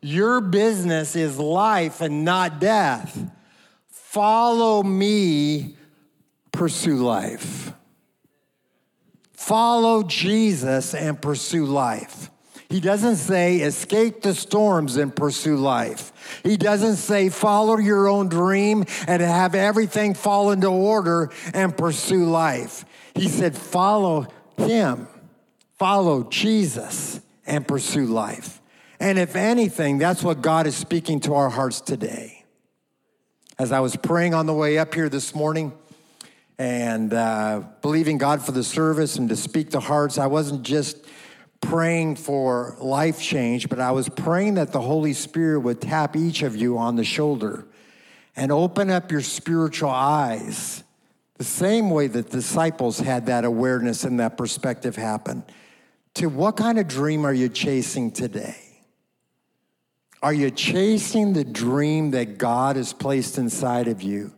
your 0.00 0.40
business 0.40 1.16
is 1.16 1.38
life 1.38 2.00
and 2.00 2.24
not 2.24 2.60
death. 2.60 3.18
Follow 3.88 4.82
me, 4.82 5.76
pursue 6.52 6.96
life. 6.96 7.72
Follow 9.32 10.02
Jesus 10.02 10.94
and 10.94 11.20
pursue 11.20 11.66
life. 11.66 12.30
He 12.68 12.80
doesn't 12.80 13.16
say 13.16 13.58
escape 13.58 14.22
the 14.22 14.34
storms 14.34 14.96
and 14.96 15.14
pursue 15.14 15.56
life. 15.56 16.40
He 16.42 16.56
doesn't 16.56 16.96
say 16.96 17.28
follow 17.28 17.78
your 17.78 18.08
own 18.08 18.28
dream 18.28 18.84
and 19.06 19.22
have 19.22 19.54
everything 19.54 20.14
fall 20.14 20.50
into 20.50 20.68
order 20.68 21.30
and 21.54 21.76
pursue 21.76 22.24
life. 22.24 22.84
He 23.14 23.28
said 23.28 23.56
follow 23.56 24.26
him, 24.56 25.06
follow 25.78 26.24
Jesus 26.24 27.20
and 27.46 27.66
pursue 27.66 28.06
life. 28.06 28.60
And 28.98 29.18
if 29.18 29.36
anything, 29.36 29.98
that's 29.98 30.22
what 30.22 30.42
God 30.42 30.66
is 30.66 30.74
speaking 30.74 31.20
to 31.20 31.34
our 31.34 31.50
hearts 31.50 31.80
today. 31.80 32.44
As 33.58 33.70
I 33.70 33.80
was 33.80 33.94
praying 33.94 34.34
on 34.34 34.46
the 34.46 34.54
way 34.54 34.78
up 34.78 34.92
here 34.92 35.08
this 35.08 35.34
morning, 35.34 35.72
and 36.58 37.12
uh, 37.12 37.62
believing 37.82 38.18
God 38.18 38.42
for 38.42 38.52
the 38.52 38.64
service 38.64 39.16
and 39.16 39.28
to 39.28 39.36
speak 39.36 39.70
to 39.70 39.80
hearts. 39.80 40.18
I 40.18 40.26
wasn't 40.26 40.62
just 40.62 41.04
praying 41.68 42.16
for 42.16 42.76
life 42.80 43.20
change, 43.20 43.68
but 43.68 43.80
I 43.80 43.90
was 43.90 44.08
praying 44.08 44.54
that 44.54 44.72
the 44.72 44.80
Holy 44.80 45.12
Spirit 45.12 45.60
would 45.60 45.80
tap 45.80 46.16
each 46.16 46.42
of 46.42 46.56
you 46.56 46.78
on 46.78 46.96
the 46.96 47.04
shoulder 47.04 47.66
and 48.36 48.52
open 48.52 48.90
up 48.90 49.10
your 49.10 49.20
spiritual 49.20 49.90
eyes 49.90 50.84
the 51.38 51.44
same 51.44 51.90
way 51.90 52.06
that 52.06 52.30
disciples 52.30 52.98
had 52.98 53.26
that 53.26 53.44
awareness 53.44 54.04
and 54.04 54.20
that 54.20 54.36
perspective 54.36 54.96
happen 54.96 55.44
to 56.14 56.28
what 56.28 56.56
kind 56.56 56.78
of 56.78 56.88
dream 56.88 57.26
are 57.26 57.34
you 57.34 57.48
chasing 57.48 58.10
today? 58.10 58.56
Are 60.22 60.32
you 60.32 60.50
chasing 60.50 61.34
the 61.34 61.44
dream 61.44 62.12
that 62.12 62.38
God 62.38 62.76
has 62.76 62.92
placed 62.92 63.36
inside 63.36 63.86
of 63.86 64.02
you? 64.02 64.32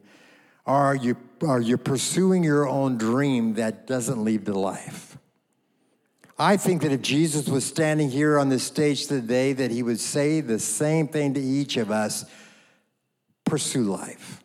Or 0.66 0.74
are 0.74 0.94
you 0.96 1.16
are 1.46 1.60
you 1.60 1.78
pursuing 1.78 2.42
your 2.42 2.68
own 2.68 2.98
dream 2.98 3.54
that 3.54 3.86
doesn't 3.86 4.24
lead 4.24 4.44
to 4.46 4.58
life? 4.58 5.08
I 6.38 6.57
think 6.57 6.83
that 6.83 6.92
if 6.92 7.03
Jesus 7.03 7.48
was 7.48 7.64
standing 7.64 8.11
here 8.11 8.38
on 8.38 8.48
this 8.48 8.62
stage 8.62 9.09
today, 9.09 9.53
that 9.55 9.72
he 9.72 9.83
would 9.83 9.98
say 9.98 10.40
the 10.40 10.61
same 10.61 11.09
thing 11.09 11.35
to 11.35 11.40
each 11.40 11.77
of 11.77 11.90
us 11.90 12.24
pursue 13.44 13.83
life. 13.83 14.40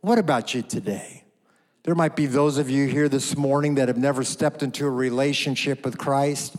What 0.00 0.18
about 0.18 0.52
you 0.52 0.62
today? 0.62 1.22
There 1.84 1.94
might 1.94 2.16
be 2.16 2.26
those 2.26 2.58
of 2.58 2.68
you 2.68 2.88
here 2.88 3.08
this 3.08 3.36
morning 3.36 3.76
that 3.76 3.86
have 3.86 3.96
never 3.96 4.24
stepped 4.24 4.64
into 4.64 4.84
a 4.84 4.90
relationship 4.90 5.84
with 5.84 5.96
Christ. 5.96 6.56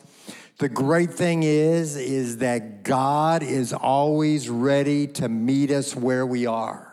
The 0.60 0.70
great 0.70 1.14
thing 1.14 1.44
is 1.44 1.98
is 1.98 2.38
that 2.38 2.84
God 2.84 3.44
is 3.44 3.74
always 3.74 4.48
ready 4.48 5.08
to 5.08 5.28
meet 5.28 5.72
us 5.72 5.94
where 5.94 6.26
we 6.26 6.46
are. 6.46 6.87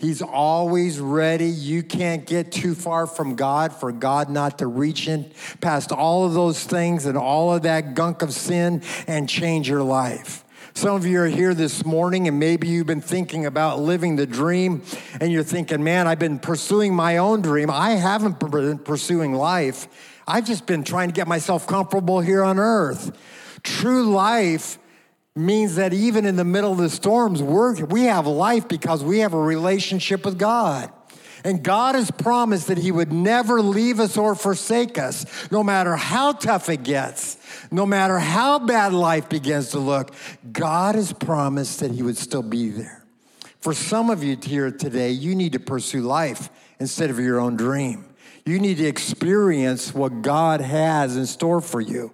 He's 0.00 0.22
always 0.22 1.00
ready. 1.00 1.48
You 1.48 1.82
can't 1.82 2.24
get 2.24 2.52
too 2.52 2.76
far 2.76 3.08
from 3.08 3.34
God 3.34 3.72
for 3.72 3.90
God 3.90 4.30
not 4.30 4.58
to 4.58 4.68
reach 4.68 5.08
in 5.08 5.32
past 5.60 5.90
all 5.90 6.24
of 6.24 6.34
those 6.34 6.62
things 6.62 7.04
and 7.04 7.18
all 7.18 7.52
of 7.52 7.62
that 7.62 7.94
gunk 7.94 8.22
of 8.22 8.32
sin 8.32 8.82
and 9.08 9.28
change 9.28 9.68
your 9.68 9.82
life. 9.82 10.44
Some 10.72 10.94
of 10.94 11.04
you 11.04 11.20
are 11.22 11.26
here 11.26 11.52
this 11.52 11.84
morning 11.84 12.28
and 12.28 12.38
maybe 12.38 12.68
you've 12.68 12.86
been 12.86 13.00
thinking 13.00 13.44
about 13.44 13.80
living 13.80 14.14
the 14.14 14.26
dream 14.26 14.84
and 15.20 15.32
you're 15.32 15.42
thinking, 15.42 15.82
man, 15.82 16.06
I've 16.06 16.20
been 16.20 16.38
pursuing 16.38 16.94
my 16.94 17.16
own 17.16 17.42
dream. 17.42 17.68
I 17.68 17.90
haven't 17.96 18.38
been 18.38 18.78
pursuing 18.78 19.34
life. 19.34 19.88
I've 20.28 20.46
just 20.46 20.64
been 20.64 20.84
trying 20.84 21.08
to 21.08 21.14
get 21.14 21.26
myself 21.26 21.66
comfortable 21.66 22.20
here 22.20 22.44
on 22.44 22.60
earth. 22.60 23.18
True 23.64 24.04
life 24.12 24.78
means 25.36 25.76
that 25.76 25.92
even 25.92 26.26
in 26.26 26.36
the 26.36 26.44
middle 26.44 26.72
of 26.72 26.78
the 26.78 26.90
storms, 26.90 27.42
we're, 27.42 27.84
we 27.86 28.04
have 28.04 28.26
life 28.26 28.68
because 28.68 29.04
we 29.04 29.20
have 29.20 29.34
a 29.34 29.40
relationship 29.40 30.24
with 30.24 30.38
God. 30.38 30.92
And 31.44 31.62
God 31.62 31.94
has 31.94 32.10
promised 32.10 32.66
that 32.66 32.78
He 32.78 32.90
would 32.90 33.12
never 33.12 33.62
leave 33.62 34.00
us 34.00 34.16
or 34.16 34.34
forsake 34.34 34.98
us, 34.98 35.24
no 35.50 35.62
matter 35.62 35.94
how 35.94 36.32
tough 36.32 36.68
it 36.68 36.82
gets, 36.82 37.38
no 37.70 37.86
matter 37.86 38.18
how 38.18 38.58
bad 38.58 38.92
life 38.92 39.28
begins 39.28 39.70
to 39.70 39.78
look. 39.78 40.12
God 40.50 40.96
has 40.96 41.12
promised 41.12 41.80
that 41.80 41.92
He 41.92 42.02
would 42.02 42.16
still 42.16 42.42
be 42.42 42.70
there. 42.70 43.04
For 43.60 43.72
some 43.72 44.10
of 44.10 44.22
you 44.22 44.36
here 44.40 44.70
today, 44.70 45.10
you 45.10 45.34
need 45.34 45.52
to 45.52 45.60
pursue 45.60 46.00
life 46.00 46.50
instead 46.80 47.10
of 47.10 47.18
your 47.18 47.38
own 47.38 47.56
dream. 47.56 48.04
You 48.44 48.58
need 48.58 48.78
to 48.78 48.86
experience 48.86 49.92
what 49.92 50.22
God 50.22 50.60
has 50.60 51.16
in 51.16 51.26
store 51.26 51.60
for 51.60 51.80
you. 51.80 52.12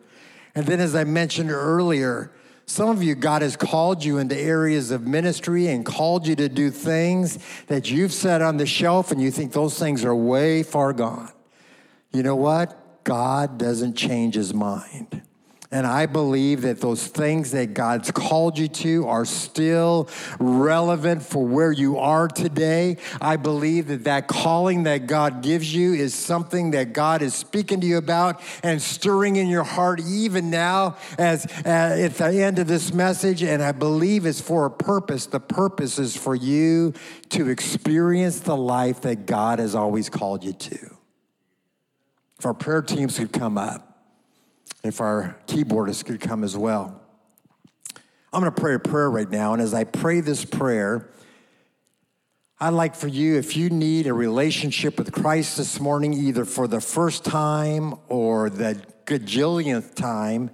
And 0.55 0.67
then, 0.67 0.81
as 0.81 0.95
I 0.95 1.05
mentioned 1.05 1.51
earlier, 1.51 2.31
some 2.67 2.89
of 2.89 3.03
you, 3.03 3.15
God 3.15 3.43
has 3.43 3.57
called 3.57 4.05
you 4.05 4.19
into 4.19 4.37
areas 4.37 4.91
of 4.91 5.07
ministry 5.07 5.69
and 5.69 5.85
called 5.85 6.27
you 6.27 6.35
to 6.37 6.49
do 6.49 6.71
things 6.71 7.39
that 7.67 7.91
you've 7.91 8.13
set 8.13 8.41
on 8.41 8.57
the 8.57 8.67
shelf 8.67 9.11
and 9.11 9.21
you 9.21 9.31
think 9.31 9.53
those 9.53 9.79
things 9.79 10.05
are 10.05 10.15
way 10.15 10.63
far 10.63 10.93
gone. 10.93 11.31
You 12.13 12.23
know 12.23 12.37
what? 12.37 13.05
God 13.05 13.59
doesn't 13.59 13.95
change 13.95 14.35
his 14.35 14.55
mind. 14.55 15.23
And 15.71 15.87
I 15.87 16.07
believe 16.07 16.63
that 16.63 16.81
those 16.81 17.07
things 17.07 17.51
that 17.53 17.75
God's 17.75 18.11
called 18.11 18.59
you 18.59 18.69
to 18.69 19.09
are 19.09 19.25
still 19.25 20.09
relevant 20.39 21.23
for 21.23 21.45
where 21.45 21.73
you 21.73 21.99
are 21.99 22.29
today. 22.29 22.99
I 23.21 23.37
believe 23.37 23.89
that 23.89 24.05
that 24.05 24.29
calling 24.29 24.85
that 24.85 25.07
God 25.07 25.43
gives 25.43 25.75
you 25.75 25.95
is 25.95 26.15
something 26.15 26.73
that 26.73 26.93
God 26.93 27.23
is 27.23 27.35
speaking 27.35 27.81
to 27.81 27.87
you 27.87 27.97
about 27.97 28.41
and 28.63 28.81
stirring 28.81 29.37
in 29.37 29.49
your 29.49 29.65
heart 29.65 30.01
even 30.01 30.51
now 30.51 30.97
as 31.19 31.47
uh, 31.65 31.69
at 31.69 32.15
the 32.15 32.43
end 32.43 32.59
of 32.59 32.69
this 32.69 32.93
message. 32.93 33.43
And 33.43 33.63
I 33.63 33.73
believe 33.73 34.27
it's 34.27 34.41
for 34.41 34.67
a 34.67 34.71
purpose. 34.71 35.27
The 35.27 35.41
purpose 35.41 35.99
is 35.99 36.17
for 36.17 36.35
you 36.35 36.93
to 37.31 37.49
experience 37.49 38.41
the 38.41 38.57
life 38.57 39.01
that 39.01 39.27
God 39.27 39.59
has 39.59 39.75
always 39.75 40.09
called 40.09 40.45
you 40.45 40.53
to. 40.53 40.97
If 42.39 42.47
our 42.47 42.55
prayer 42.55 42.83
teams 42.83 43.19
could 43.19 43.33
come 43.33 43.57
up. 43.57 43.94
If 44.85 45.01
our 45.01 45.35
keyboardist 45.47 46.05
could 46.05 46.21
come 46.21 46.45
as 46.45 46.57
well. 46.57 47.01
I'm 48.33 48.41
going 48.43 48.53
to 48.53 48.61
pray 48.61 48.75
a 48.75 48.79
prayer 48.79 49.11
right 49.11 49.31
now. 49.31 49.55
And 49.55 49.63
as 49.63 49.73
I 49.73 49.85
pray 49.85 50.21
this 50.21 50.45
prayer, 50.45 51.09
I'd 52.61 52.75
like 52.75 52.95
for 52.95 53.09
you, 53.09 53.37
if 53.37 53.57
you 53.57 53.71
need 53.71 54.07
a 54.07 54.13
relationship 54.13 54.99
with 54.99 55.11
Christ 55.11 55.57
this 55.57 55.81
morning, 55.81 56.13
either 56.13 56.45
for 56.45 56.69
the 56.69 56.83
first 56.83 57.25
time 57.25 57.95
or 58.09 58.51
the 58.51 58.79
gajillionth 59.07 59.95
time, 59.95 60.51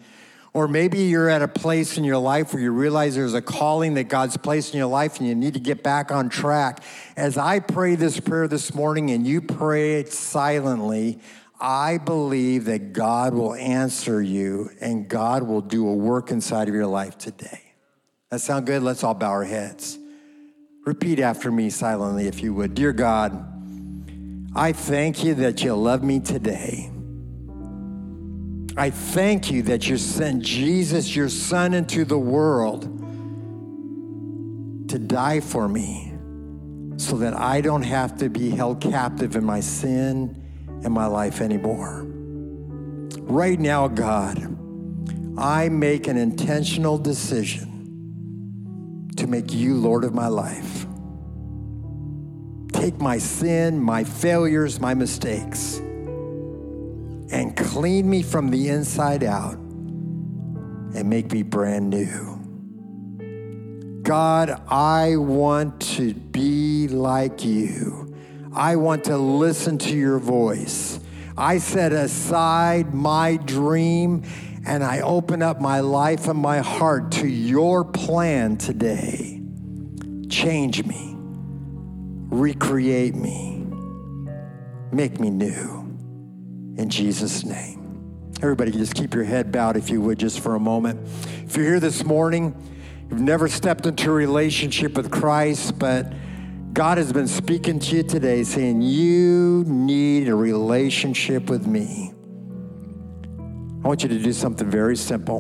or 0.53 0.69
maybe 0.69 0.99
you're 0.99 1.29
at 1.29 1.43
a 1.43 1.49
place 1.49 1.99
in 1.99 2.05
your 2.05 2.19
life 2.19 2.53
where 2.53 2.63
you 2.63 2.71
realize 2.71 3.15
there's 3.15 3.35
a 3.35 3.43
calling 3.43 3.95
that 3.95 4.05
God's 4.05 4.37
placed 4.37 4.75
in 4.75 4.79
your 4.79 4.89
life 4.89 5.19
and 5.19 5.29
you 5.29 5.35
need 5.35 5.55
to 5.55 5.61
get 5.61 5.83
back 5.83 6.11
on 6.13 6.29
track. 6.29 6.83
As 7.17 7.37
I 7.37 7.61
pray 7.61 7.95
this 7.95 8.19
prayer 8.19 8.49
this 8.49 8.75
morning 8.75 9.11
and 9.11 9.27
you 9.27 9.41
pray 9.41 10.01
it 10.01 10.13
silently, 10.13 11.21
I 11.61 11.99
believe 11.99 12.65
that 12.65 12.95
God 12.95 13.35
will 13.35 13.55
answer 13.55 14.23
you 14.23 14.71
and 14.81 15.07
God 15.09 15.43
will 15.43 15.61
do 15.61 15.87
a 15.87 15.95
work 15.95 16.31
inside 16.31 16.69
of 16.69 16.75
your 16.75 16.87
life 16.87 17.19
today. 17.19 17.61
That 18.31 18.41
sound 18.41 18.67
good? 18.67 18.83
Let's 18.83 19.05
all 19.05 19.13
bow 19.13 19.29
our 19.29 19.45
heads. 19.45 19.99
Repeat 20.87 21.21
after 21.21 21.53
me 21.53 21.69
silently, 21.69 22.27
if 22.27 22.43
you 22.43 22.55
would. 22.55 22.75
Dear 22.75 22.95
God, 22.95 23.47
I 24.55 24.73
thank 24.73 25.23
you 25.23 25.35
that 25.35 25.63
you 25.63 25.75
love 25.75 26.03
me 26.03 26.21
today. 26.21 26.91
I 28.77 28.89
thank 28.89 29.51
you 29.51 29.63
that 29.65 29.87
you 29.89 29.99
sent 29.99 30.43
Jesus, 30.43 31.15
your 31.15 31.29
son, 31.29 31.75
into 31.75 32.07
the 32.07 32.19
world 32.19 32.85
to 34.89 34.99
die 34.99 35.41
for 35.41 35.69
me 35.69 36.15
so 36.97 37.19
that 37.19 37.35
I 37.35 37.61
don't 37.61 37.83
have 37.83 38.17
to 38.19 38.31
be 38.31 38.51
held 38.51 38.81
captive 38.81 39.37
in 39.37 39.45
my 39.45 39.61
sin 39.61 40.50
in 40.83 40.93
my 40.93 41.07
life 41.07 41.41
anymore. 41.41 42.07
Right 43.23 43.59
now, 43.59 43.89
God, 43.89 44.57
I 45.39 45.69
make 45.69 46.07
an 46.07 46.17
intentional 46.17 46.99
decision 46.99 49.09
to 49.17 49.27
make 49.27 49.53
you 49.53 49.75
Lord 49.75 50.05
of 50.05 50.15
my 50.15 50.29
life. 50.29 50.87
Take 52.73 53.01
my 53.01 53.19
sin, 53.19 53.81
my 53.81 54.05
failures, 54.05 54.81
my 54.81 54.95
mistakes, 54.95 55.79
and 57.33 57.57
clean 57.57 58.09
me 58.09 58.23
from 58.23 58.51
the 58.51 58.69
inside 58.69 59.23
out 59.23 59.55
and 59.55 61.09
make 61.09 61.31
me 61.31 61.43
brand 61.43 61.91
new. 61.91 62.39
God, 64.03 64.63
I 64.69 65.17
want 65.17 65.81
to 65.83 66.15
be 66.15 66.89
like 66.89 67.45
you. 67.45 68.10
I 68.53 68.77
want 68.77 69.05
to 69.05 69.17
listen 69.17 69.79
to 69.79 69.97
your 69.97 70.19
voice. 70.19 70.99
I 71.37 71.59
set 71.59 71.93
aside 71.93 72.93
my 72.93 73.37
dream 73.37 74.25
and 74.67 74.83
I 74.83 75.01
open 75.01 75.41
up 75.41 75.61
my 75.61 75.81
life 75.81 76.27
and 76.29 76.39
my 76.39 76.59
heart 76.59 77.13
to 77.13 77.29
your 77.29 77.85
plan 77.85 78.57
today. 78.57 79.41
Change 80.29 80.85
me, 80.85 81.15
recreate 81.17 83.15
me, 83.15 83.67
make 84.93 85.21
me 85.21 85.31
new. 85.31 85.79
In 86.77 86.89
Jesus' 86.89 87.45
name. 87.45 87.81
Everybody, 88.43 88.71
just 88.71 88.95
keep 88.95 89.15
your 89.15 89.25
head 89.25 89.53
bowed 89.53 89.77
if 89.77 89.91
you 89.91 90.01
would, 90.01 90.19
just 90.19 90.41
for 90.41 90.55
a 90.55 90.61
moment. 90.61 90.99
If 91.45 91.57
you're 91.57 91.67
here 91.67 91.81
this 91.81 92.05
morning, 92.05 92.55
you've 93.11 93.21
never 93.21 93.49
stepped 93.49 93.87
into 93.87 94.11
a 94.11 94.15
relationship 94.15 94.97
with 94.97 95.11
Christ, 95.11 95.79
but 95.79 96.11
God 96.73 96.99
has 96.99 97.13
been 97.13 97.27
speaking 97.27 97.81
to 97.81 97.97
you 97.97 98.03
today 98.05 98.45
saying, 98.45 98.81
You 98.83 99.65
need 99.67 100.29
a 100.29 100.35
relationship 100.35 101.51
with 101.51 101.67
me. 101.67 102.13
I 103.83 103.89
want 103.89 104.03
you 104.05 104.09
to 104.11 104.19
do 104.19 104.33
something 104.33 104.71
very 104.71 104.97
simple. 104.97 105.39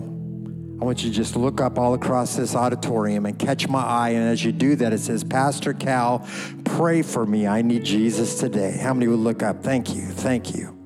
I 0.80 0.84
want 0.84 1.04
you 1.04 1.10
to 1.10 1.14
just 1.14 1.36
look 1.36 1.60
up 1.60 1.78
all 1.78 1.94
across 1.94 2.36
this 2.36 2.56
auditorium 2.56 3.26
and 3.26 3.38
catch 3.38 3.68
my 3.68 3.82
eye. 3.82 4.08
And 4.10 4.28
as 4.28 4.44
you 4.44 4.50
do 4.50 4.74
that, 4.76 4.92
it 4.92 4.98
says, 4.98 5.22
Pastor 5.22 5.74
Cal, 5.74 6.26
pray 6.64 7.02
for 7.02 7.26
me. 7.26 7.46
I 7.46 7.62
need 7.62 7.84
Jesus 7.84 8.40
today. 8.40 8.78
How 8.78 8.94
many 8.94 9.06
would 9.06 9.20
look 9.20 9.42
up? 9.42 9.62
Thank 9.62 9.94
you. 9.94 10.06
Thank 10.06 10.56
you. 10.56 10.76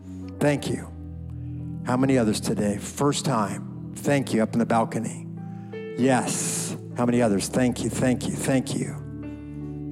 Thank 0.41 0.69
you. 0.69 0.91
How 1.87 1.97
many 1.97 2.19
others 2.19 2.41
today? 2.41 2.77
First 2.77 3.25
time. 3.25 3.93
Thank 3.95 4.35
you 4.35 4.43
up 4.43 4.53
in 4.53 4.59
the 4.59 4.67
balcony. 4.67 5.27
Yes. 5.97 6.77
How 6.97 7.07
many 7.07 7.23
others? 7.23 7.49
Thank 7.49 7.85
you. 7.85 7.89
Thank 7.89 8.27
you. 8.27 8.35
Thank 8.35 8.75
you. 8.75 9.04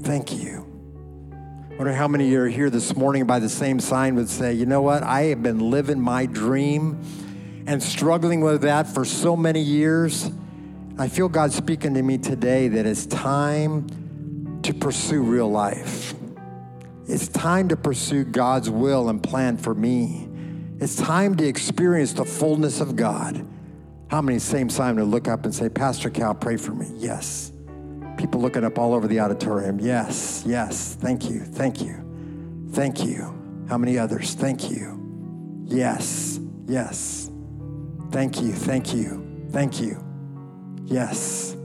Thank 0.02 0.32
you. 0.32 0.66
I 1.70 1.76
wonder 1.76 1.92
how 1.92 2.08
many 2.08 2.34
are 2.34 2.48
here 2.48 2.70
this 2.70 2.96
morning 2.96 3.24
by 3.24 3.38
the 3.38 3.48
same 3.48 3.78
sign 3.78 4.16
would 4.16 4.28
say, 4.28 4.52
you 4.52 4.66
know 4.66 4.82
what? 4.82 5.04
I 5.04 5.22
have 5.26 5.44
been 5.44 5.70
living 5.70 6.00
my 6.00 6.26
dream 6.26 7.00
and 7.66 7.80
struggling 7.80 8.40
with 8.40 8.62
that 8.62 8.88
for 8.88 9.04
so 9.04 9.36
many 9.36 9.60
years. 9.60 10.28
I 10.98 11.08
feel 11.08 11.28
God 11.28 11.52
speaking 11.52 11.94
to 11.94 12.02
me 12.02 12.18
today 12.18 12.66
that 12.66 12.84
it's 12.84 13.06
time 13.06 14.60
to 14.62 14.74
pursue 14.74 15.22
real 15.22 15.50
life. 15.50 16.14
It's 17.06 17.28
time 17.28 17.68
to 17.68 17.76
pursue 17.76 18.24
God's 18.24 18.68
will 18.68 19.08
and 19.08 19.22
plan 19.22 19.56
for 19.56 19.74
me. 19.74 20.28
It's 20.80 20.96
time 20.96 21.36
to 21.36 21.46
experience 21.46 22.12
the 22.12 22.24
fullness 22.24 22.80
of 22.80 22.96
God. 22.96 23.46
How 24.08 24.20
many 24.20 24.40
same 24.40 24.68
sign 24.68 24.96
to 24.96 25.04
look 25.04 25.28
up 25.28 25.44
and 25.44 25.54
say, 25.54 25.68
Pastor 25.68 26.10
Cal, 26.10 26.34
pray 26.34 26.56
for 26.56 26.72
me? 26.72 26.90
Yes. 26.96 27.51
People 28.22 28.40
looking 28.40 28.62
up 28.62 28.78
all 28.78 28.94
over 28.94 29.08
the 29.08 29.18
auditorium. 29.18 29.80
Yes, 29.80 30.44
yes. 30.46 30.94
Thank 30.94 31.28
you, 31.28 31.40
thank 31.40 31.82
you, 31.82 32.68
thank 32.70 33.04
you. 33.04 33.36
How 33.68 33.76
many 33.76 33.98
others? 33.98 34.34
Thank 34.34 34.70
you. 34.70 35.64
Yes, 35.64 36.38
yes. 36.68 37.32
Thank 38.12 38.40
you, 38.40 38.52
thank 38.52 38.94
you, 38.94 39.48
thank 39.50 39.80
you. 39.80 40.00
Yes. 40.84 41.56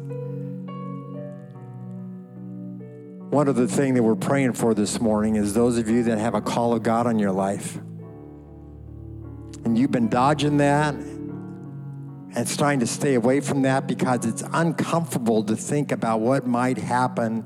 One 3.30 3.48
other 3.48 3.68
thing 3.68 3.94
that 3.94 4.02
we're 4.02 4.16
praying 4.16 4.54
for 4.54 4.74
this 4.74 5.00
morning 5.00 5.36
is 5.36 5.54
those 5.54 5.78
of 5.78 5.88
you 5.88 6.02
that 6.06 6.18
have 6.18 6.34
a 6.34 6.42
call 6.42 6.74
of 6.74 6.82
God 6.82 7.06
on 7.06 7.20
your 7.20 7.34
life. 7.34 7.78
And 9.64 9.78
you've 9.78 9.92
been 9.92 10.10
dodging 10.10 10.58
that 10.58 10.96
and 12.36 12.58
trying 12.58 12.80
to 12.80 12.88
stay 12.88 13.16
away 13.16 13.40
from 13.40 13.62
that 13.64 13.88
because 13.88 14.26
it's 14.26 14.44
uncomfortable 14.54 15.44
to 15.44 15.56
think 15.56 15.92
about 15.92 16.20
what 16.20 16.46
might 16.46 16.78
happen 16.78 17.46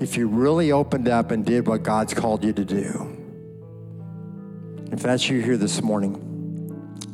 if 0.00 0.16
you 0.16 0.28
really 0.28 0.72
opened 0.72 1.08
up 1.08 1.30
and 1.30 1.44
did 1.44 1.66
what 1.66 1.82
God's 1.82 2.14
called 2.14 2.44
you 2.44 2.52
to 2.52 2.64
do. 2.64 3.16
If 4.92 5.00
that's 5.02 5.28
you 5.28 5.40
here 5.40 5.56
this 5.56 5.82
morning, 5.82 6.26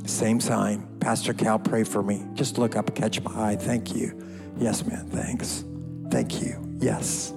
same 0.07 0.41
sign. 0.41 0.87
Pastor 1.01 1.35
Cal, 1.35 1.59
pray 1.59 1.85
for 1.85 2.03
me. 2.03 2.25
Just 2.35 2.59
look 2.59 2.77
up, 2.77 2.95
catch 2.95 3.21
my 3.23 3.51
eye. 3.51 3.57
Thank 3.57 3.95
you. 3.95 4.23
Yes, 4.59 4.87
man, 4.87 5.07
thanks. 5.09 5.65
Thank 6.11 6.41
you. 6.41 6.57
Yes. 6.79 7.33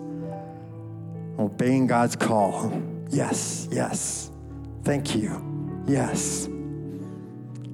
Obeying 1.37 1.87
God's 1.87 2.15
call. 2.15 2.81
Yes, 3.09 3.67
yes. 3.71 4.31
Thank 4.83 5.15
you. 5.15 5.83
Yes. 5.87 6.47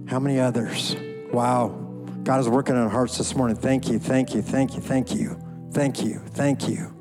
How 0.08 0.20
many 0.20 0.40
others? 0.40 0.96
Wow. 1.32 1.85
God 2.26 2.40
is 2.40 2.50
working 2.50 2.76
on 2.76 2.90
hearts 2.90 3.20
this 3.20 3.36
morning. 3.36 3.56
Thank 3.56 3.88
you, 3.88 4.00
thank 4.00 4.34
you, 4.34 4.42
thank 4.42 4.74
you, 4.74 4.82
thank 4.82 5.14
you, 5.14 5.40
thank 5.72 6.04
you, 6.04 6.18
thank 6.30 6.68
you. 6.68 6.92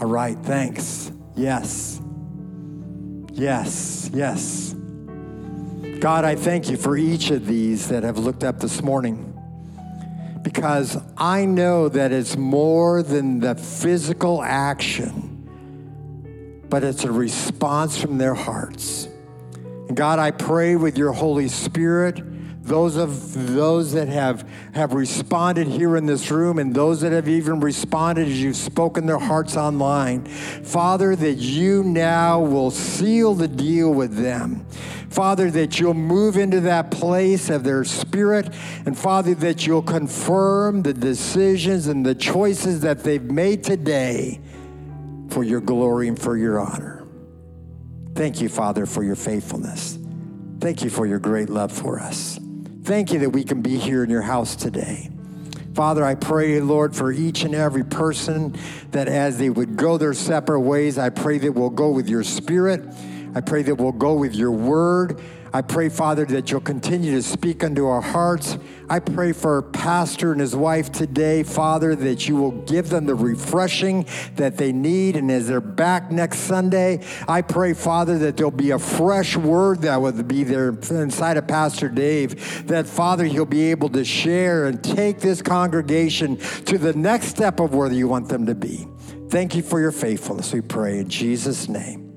All 0.00 0.08
right, 0.08 0.36
thanks. 0.42 1.12
Yes. 1.36 2.02
Yes, 3.30 4.10
yes. 4.12 4.74
God, 6.00 6.24
I 6.24 6.34
thank 6.34 6.68
you 6.68 6.76
for 6.76 6.96
each 6.96 7.30
of 7.30 7.46
these 7.46 7.88
that 7.90 8.02
have 8.02 8.18
looked 8.18 8.42
up 8.42 8.58
this 8.58 8.82
morning 8.82 9.38
because 10.42 11.00
I 11.16 11.44
know 11.44 11.88
that 11.88 12.10
it's 12.10 12.36
more 12.36 13.04
than 13.04 13.38
the 13.38 13.54
physical 13.54 14.42
action, 14.42 16.66
but 16.68 16.82
it's 16.82 17.04
a 17.04 17.12
response 17.12 17.96
from 17.96 18.18
their 18.18 18.34
hearts. 18.34 19.06
And 19.86 19.96
God, 19.96 20.18
I 20.18 20.32
pray 20.32 20.74
with 20.74 20.98
your 20.98 21.12
Holy 21.12 21.46
Spirit 21.46 22.20
those 22.68 22.96
of 22.96 23.54
those 23.54 23.92
that 23.92 24.08
have 24.08 24.48
have 24.74 24.92
responded 24.92 25.66
here 25.66 25.96
in 25.96 26.06
this 26.06 26.30
room 26.30 26.58
and 26.58 26.74
those 26.74 27.00
that 27.00 27.12
have 27.12 27.28
even 27.28 27.60
responded 27.60 28.28
as 28.28 28.42
you've 28.42 28.56
spoken 28.56 29.06
their 29.06 29.18
hearts 29.18 29.56
online 29.56 30.24
father 30.24 31.16
that 31.16 31.34
you 31.34 31.82
now 31.82 32.40
will 32.40 32.70
seal 32.70 33.34
the 33.34 33.48
deal 33.48 33.92
with 33.92 34.16
them 34.16 34.64
Father, 35.10 35.50
that 35.50 35.80
you'll 35.80 35.94
move 35.94 36.36
into 36.36 36.60
that 36.60 36.90
place 36.90 37.48
of 37.48 37.64
their 37.64 37.82
spirit, 37.82 38.54
and 38.84 38.96
Father, 38.96 39.34
that 39.36 39.66
you'll 39.66 39.82
confirm 39.82 40.82
the 40.82 40.92
decisions 40.92 41.86
and 41.86 42.04
the 42.04 42.14
choices 42.14 42.80
that 42.82 43.02
they've 43.02 43.24
made 43.24 43.64
today 43.64 44.40
for 45.30 45.42
your 45.42 45.60
glory 45.60 46.08
and 46.08 46.18
for 46.18 46.36
your 46.36 46.60
honor. 46.60 47.06
Thank 48.14 48.40
you, 48.40 48.48
Father, 48.48 48.84
for 48.84 49.02
your 49.02 49.16
faithfulness. 49.16 49.98
Thank 50.60 50.82
you 50.82 50.90
for 50.90 51.06
your 51.06 51.18
great 51.18 51.48
love 51.48 51.72
for 51.72 52.00
us. 52.00 52.38
Thank 52.88 53.12
you 53.12 53.18
that 53.18 53.28
we 53.28 53.44
can 53.44 53.60
be 53.60 53.76
here 53.76 54.02
in 54.02 54.08
your 54.08 54.22
house 54.22 54.56
today. 54.56 55.10
Father, 55.74 56.02
I 56.02 56.14
pray, 56.14 56.58
Lord, 56.58 56.96
for 56.96 57.12
each 57.12 57.42
and 57.42 57.54
every 57.54 57.84
person 57.84 58.56
that 58.92 59.08
as 59.08 59.36
they 59.36 59.50
would 59.50 59.76
go 59.76 59.98
their 59.98 60.14
separate 60.14 60.60
ways, 60.60 60.96
I 60.96 61.10
pray 61.10 61.36
that 61.36 61.52
we'll 61.52 61.68
go 61.68 61.90
with 61.90 62.08
your 62.08 62.24
spirit. 62.24 62.82
I 63.34 63.42
pray 63.42 63.60
that 63.64 63.74
we'll 63.74 63.92
go 63.92 64.14
with 64.14 64.34
your 64.34 64.52
word. 64.52 65.20
I 65.52 65.62
pray, 65.62 65.88
Father, 65.88 66.24
that 66.26 66.50
you'll 66.50 66.60
continue 66.60 67.12
to 67.12 67.22
speak 67.22 67.64
unto 67.64 67.86
our 67.86 68.00
hearts. 68.00 68.58
I 68.90 69.00
pray 69.00 69.32
for 69.32 69.56
our 69.56 69.62
pastor 69.62 70.32
and 70.32 70.40
his 70.40 70.54
wife 70.54 70.92
today, 70.92 71.42
Father, 71.42 71.94
that 71.96 72.28
you 72.28 72.36
will 72.36 72.52
give 72.62 72.90
them 72.90 73.06
the 73.06 73.14
refreshing 73.14 74.06
that 74.36 74.56
they 74.56 74.72
need. 74.72 75.16
And 75.16 75.30
as 75.30 75.48
they're 75.48 75.60
back 75.60 76.10
next 76.10 76.40
Sunday, 76.40 77.04
I 77.26 77.42
pray, 77.42 77.74
Father, 77.74 78.18
that 78.18 78.36
there'll 78.36 78.50
be 78.50 78.72
a 78.72 78.78
fresh 78.78 79.36
word 79.36 79.82
that 79.82 80.00
will 80.00 80.22
be 80.22 80.44
there 80.44 80.70
inside 80.90 81.36
of 81.36 81.46
Pastor 81.46 81.88
Dave, 81.88 82.66
that, 82.66 82.86
Father, 82.86 83.24
he'll 83.24 83.46
be 83.46 83.70
able 83.70 83.88
to 83.90 84.04
share 84.04 84.66
and 84.66 84.82
take 84.82 85.20
this 85.20 85.42
congregation 85.42 86.36
to 86.66 86.78
the 86.78 86.92
next 86.92 87.28
step 87.28 87.60
of 87.60 87.74
where 87.74 87.90
you 87.90 88.08
want 88.08 88.28
them 88.28 88.46
to 88.46 88.54
be. 88.54 88.86
Thank 89.28 89.54
you 89.54 89.62
for 89.62 89.80
your 89.80 89.92
faithfulness, 89.92 90.52
we 90.52 90.60
pray 90.60 90.98
in 90.98 91.08
Jesus' 91.08 91.68
name. 91.68 92.07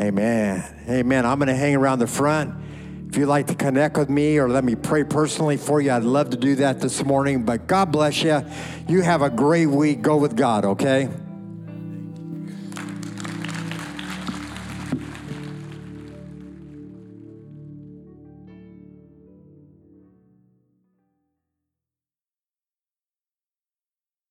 Amen. 0.00 0.64
Amen. 0.88 1.26
I'm 1.26 1.38
going 1.38 1.48
to 1.48 1.54
hang 1.54 1.76
around 1.76 1.98
the 1.98 2.06
front. 2.06 2.54
If 3.08 3.16
you'd 3.16 3.26
like 3.26 3.48
to 3.48 3.54
connect 3.54 3.98
with 3.98 4.08
me 4.08 4.38
or 4.38 4.48
let 4.48 4.64
me 4.64 4.74
pray 4.74 5.04
personally 5.04 5.56
for 5.56 5.80
you, 5.80 5.90
I'd 5.90 6.04
love 6.04 6.30
to 6.30 6.36
do 6.36 6.54
that 6.56 6.80
this 6.80 7.04
morning. 7.04 7.44
But 7.44 7.66
God 7.66 7.92
bless 7.92 8.22
you. 8.22 8.42
You 8.88 9.02
have 9.02 9.20
a 9.20 9.28
great 9.28 9.66
week. 9.66 10.00
Go 10.00 10.16
with 10.16 10.36
God, 10.36 10.64
okay? 10.64 11.08